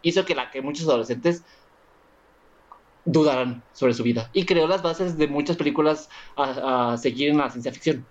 [0.03, 1.43] hizo que, la, que muchos adolescentes
[3.05, 4.31] dudaran sobre su vida.
[4.33, 8.07] Y creó las bases de muchas películas a, seguir en la ciencia ficción.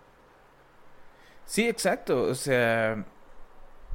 [1.45, 2.23] Sí, exacto.
[2.23, 3.05] O sea,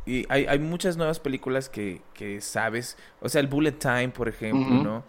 [0.07, 2.97] y hay, hay muchas nuevas películas que, que, sabes.
[3.21, 5.05] O sea, el Bullet Time, por ejemplo, ¿no?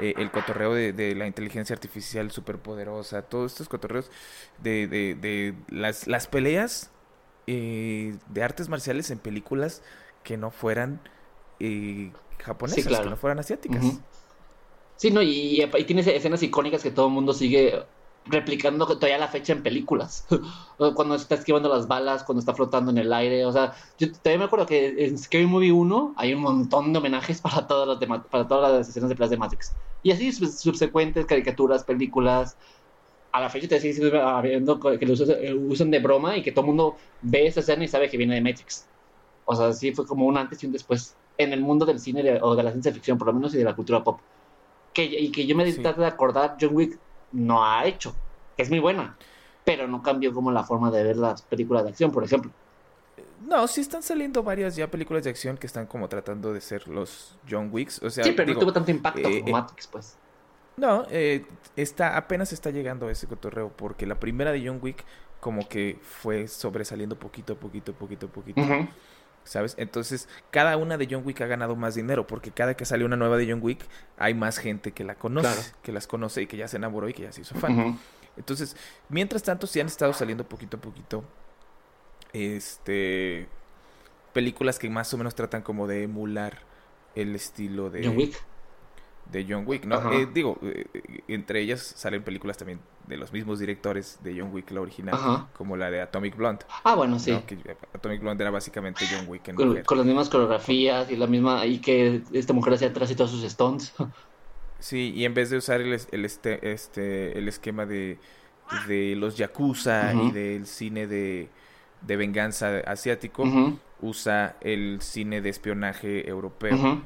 [0.00, 4.10] Eh, el cotorreo de, la inteligencia artificial superpoderosa, todos estos cotorreos
[4.62, 6.90] de, de, las, las peleas
[7.46, 9.82] eh, de artes marciales en películas
[10.22, 11.00] que no fueran
[11.58, 13.84] eh, japonesas, que no fueran asiáticas.
[14.96, 17.84] Sí, no, y, y, tiene escenas icónicas que todo el mundo sigue
[18.26, 20.26] replicando todavía la fecha en películas.
[20.94, 23.44] cuando está esquivando las balas, cuando está flotando en el aire.
[23.44, 26.98] O sea, yo también me acuerdo que en Scary Movie 1 hay un montón de
[26.98, 29.72] homenajes para todas las, para todas las escenas de Plaza de Matrix.
[30.02, 32.56] Y así subsecuentes caricaturas, películas.
[33.32, 34.10] A la fecha te sigue
[34.42, 35.14] viendo que lo
[35.68, 38.34] usan, de broma y que todo el mundo ve esa escena y sabe que viene
[38.34, 38.86] de Matrix.
[39.44, 42.38] O sea, sí fue como un antes y un después en el mundo del cine
[42.42, 44.18] o de la ciencia ficción, por lo menos, y de la cultura pop.
[44.92, 45.80] Que, y que yo me sí.
[45.80, 46.98] de acordar, John Wick
[47.32, 48.14] no ha hecho,
[48.56, 49.16] es muy buena,
[49.64, 52.50] pero no cambió como la forma de ver las películas de acción, por ejemplo.
[53.40, 56.86] No, sí están saliendo varias ya películas de acción que están como tratando de ser
[56.88, 58.02] los John Wicks.
[58.02, 60.16] O sea, sí, pero no tuvo tanto impacto eh, como Matrix, pues.
[60.76, 61.44] No, eh,
[61.76, 65.04] está, apenas está llegando ese cotorreo porque la primera de John Wick
[65.40, 68.60] como que fue sobresaliendo poquito, poquito, poquito, poquito.
[69.42, 69.74] ¿Sabes?
[69.78, 73.16] Entonces, cada una de John Wick ha ganado más dinero porque cada que sale una
[73.16, 73.80] nueva de John Wick
[74.18, 77.14] hay más gente que la conoce, que las conoce y que ya se enamoró y
[77.14, 77.98] que ya se hizo fan.
[78.36, 78.76] Entonces,
[79.08, 81.24] mientras tanto, sí han estado saliendo poquito a poquito
[82.32, 83.48] este
[84.32, 86.58] películas que más o menos tratan como de emular
[87.14, 88.40] el estilo de John Wick
[89.30, 90.12] de John Wick, ¿no?
[90.12, 90.86] Eh, digo, eh,
[91.28, 95.76] entre ellas salen películas también de los mismos directores de John Wick, la original, como
[95.76, 96.64] la de Atomic Blonde.
[96.84, 97.32] Ah, bueno, sí.
[97.94, 101.66] Atomic Blonde era básicamente John Wick en con, con, las mismas coreografías y la misma,
[101.66, 103.92] y que esta mujer hacía atrás y todos sus stones.
[104.82, 108.16] Sí, y en vez de usar el, el este, este, el esquema de,
[108.88, 111.50] de los yakuza y del cine de
[112.02, 113.44] de venganza asiático,
[114.00, 117.02] usa el cine de espionaje europeo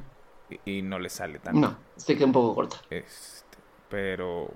[0.64, 1.60] y, no le sale tanto.
[1.60, 2.76] No, se queda un poco corta.
[2.90, 3.58] Este,
[3.88, 4.52] pero,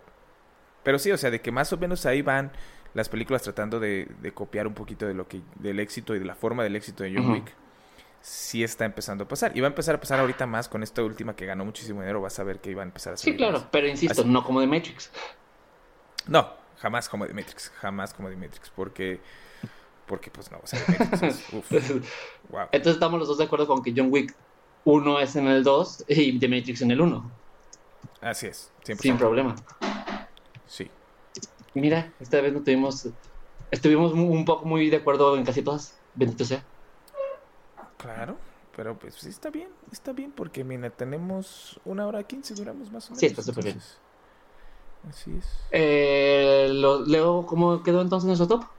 [0.83, 2.53] pero sí, o sea, de que más o menos ahí van
[2.95, 6.35] las películas tratando de, copiar un poquito de lo que del éxito y de la
[6.35, 7.55] forma del éxito de John Wick.
[8.21, 9.57] Sí está empezando a pasar.
[9.57, 12.21] Y va a empezar a pasar ahorita más con esta última que ganó muchísimo dinero.
[12.21, 14.67] Vas a ver que iba a empezar a Sí, claro, pero insisto, no como de
[14.67, 15.11] Matrix.
[16.27, 17.71] No, jamás como de Matrix.
[17.81, 18.71] Jamás como de Matrix.
[18.71, 19.21] Porque
[20.09, 20.81] porque pues no, o sea,
[22.73, 24.35] Entonces estamos los dos de acuerdo con que John Wick
[24.85, 27.31] 1 es en el 2 y The Matrix en el 1.
[28.23, 29.55] Así es, sin problema.
[30.67, 30.91] Sí.
[31.75, 33.09] Mira, esta vez no tuvimos,
[33.71, 36.65] estuvimos un poco muy de acuerdo en casi todas, bendito sea.
[37.99, 38.37] Claro,
[38.75, 43.07] pero pues sí está bien, está bien porque mira, tenemos una hora quince, duramos más
[43.07, 43.21] o menos.
[43.21, 43.81] Sí, está súper bien.
[45.09, 45.47] Así es.
[45.71, 48.78] Eh, lo, Leo, ¿cómo quedó entonces nuestro top?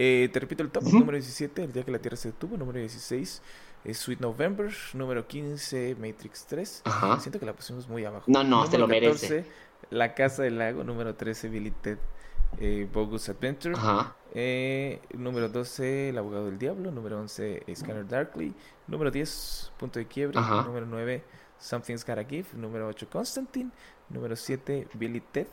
[0.00, 2.78] Eh, te repito el top, número 17, El día que la Tierra se detuvo, número
[2.78, 3.42] 16
[3.84, 6.82] es Sweet November, número 15 Matrix 3.
[7.20, 8.24] Siento que la pusimos muy abajo.
[8.28, 9.44] No, no, se lo merece.
[9.90, 11.98] La Casa del Lago, número 13 Billy Ted
[12.60, 13.74] eh, Bogus Adventure.
[14.34, 18.54] Eh, número 12 El Abogado del Diablo, número 11 Scanner Darkly,
[18.86, 21.24] número 10 Punto de Quiebre, número 9
[21.58, 23.70] Something's Gotta Give, número 8 Constantine,
[24.10, 25.46] número 7 Billy Ted,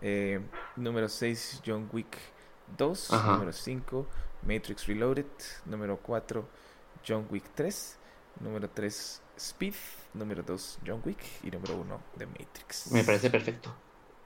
[0.00, 0.40] eh,
[0.76, 2.16] número 6 John Wick
[2.76, 4.06] 2, número 5,
[4.42, 5.26] Matrix Reloaded,
[5.66, 6.48] número 4,
[7.06, 7.98] John Wick 3,
[8.40, 9.74] número 3, Speed,
[10.14, 12.92] número 2, John Wick y número 1, The Matrix.
[12.92, 13.74] Me parece perfecto.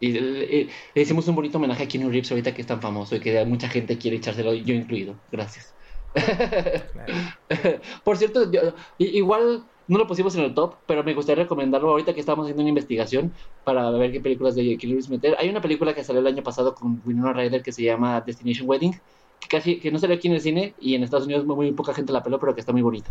[0.00, 3.20] Y le, hicimos un bonito homenaje a Keanu Reeves ahorita que es tan famoso y
[3.20, 5.16] que mucha gente quiere echárselo, yo incluido.
[5.30, 5.74] Gracias.
[8.04, 8.50] Por cierto,
[8.98, 12.62] igual no lo pusimos en el top, pero me gustaría recomendarlo ahorita que estamos haciendo
[12.62, 13.32] una investigación
[13.64, 15.34] para ver qué películas de Keanu Reeves meter.
[15.36, 18.68] Hay una película que salió el año pasado con Winona Ryder que se llama Destination
[18.68, 18.92] Wedding,
[19.40, 21.92] que casi que no salió aquí en el cine y en Estados Unidos muy, poca
[21.92, 23.10] gente la peló, pero que está muy bonita.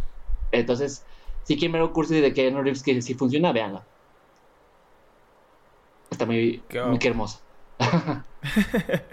[0.54, 1.04] Entonces,
[1.44, 3.84] si quieren ver un curso de Keanu Reeves que si funciona, véanla.
[6.10, 7.42] Está muy, muy hermosa.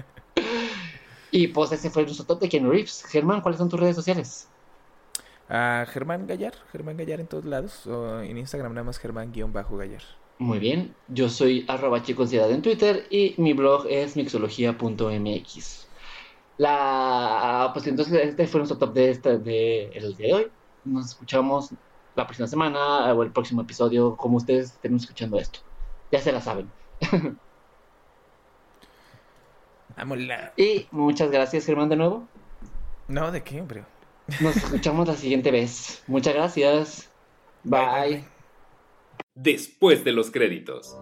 [1.32, 3.04] y pues ese fue nuestro top de Keanu Reeves.
[3.08, 4.46] Germán, ¿cuáles son tus redes sociales?
[5.48, 10.02] A Germán Gallar, Germán Gallar en todos lados, o en Instagram nada más Germán-Gallar.
[10.38, 15.88] Muy bien, yo soy arroba chicosidad en Twitter y mi blog es mixología.mx.
[16.58, 20.48] La, pues entonces este fue nuestro top de, este, de el día de hoy.
[20.84, 21.70] Nos escuchamos
[22.14, 25.60] la próxima semana o el próximo episodio, como ustedes estén escuchando esto.
[26.12, 26.70] Ya se la saben.
[30.56, 32.28] Y muchas gracias, Germán, de nuevo.
[33.08, 33.84] No, ¿de qué, hombre?
[34.40, 36.02] Nos escuchamos la siguiente vez.
[36.06, 37.10] Muchas gracias.
[37.64, 38.24] Bye.
[39.34, 40.96] Después de los créditos.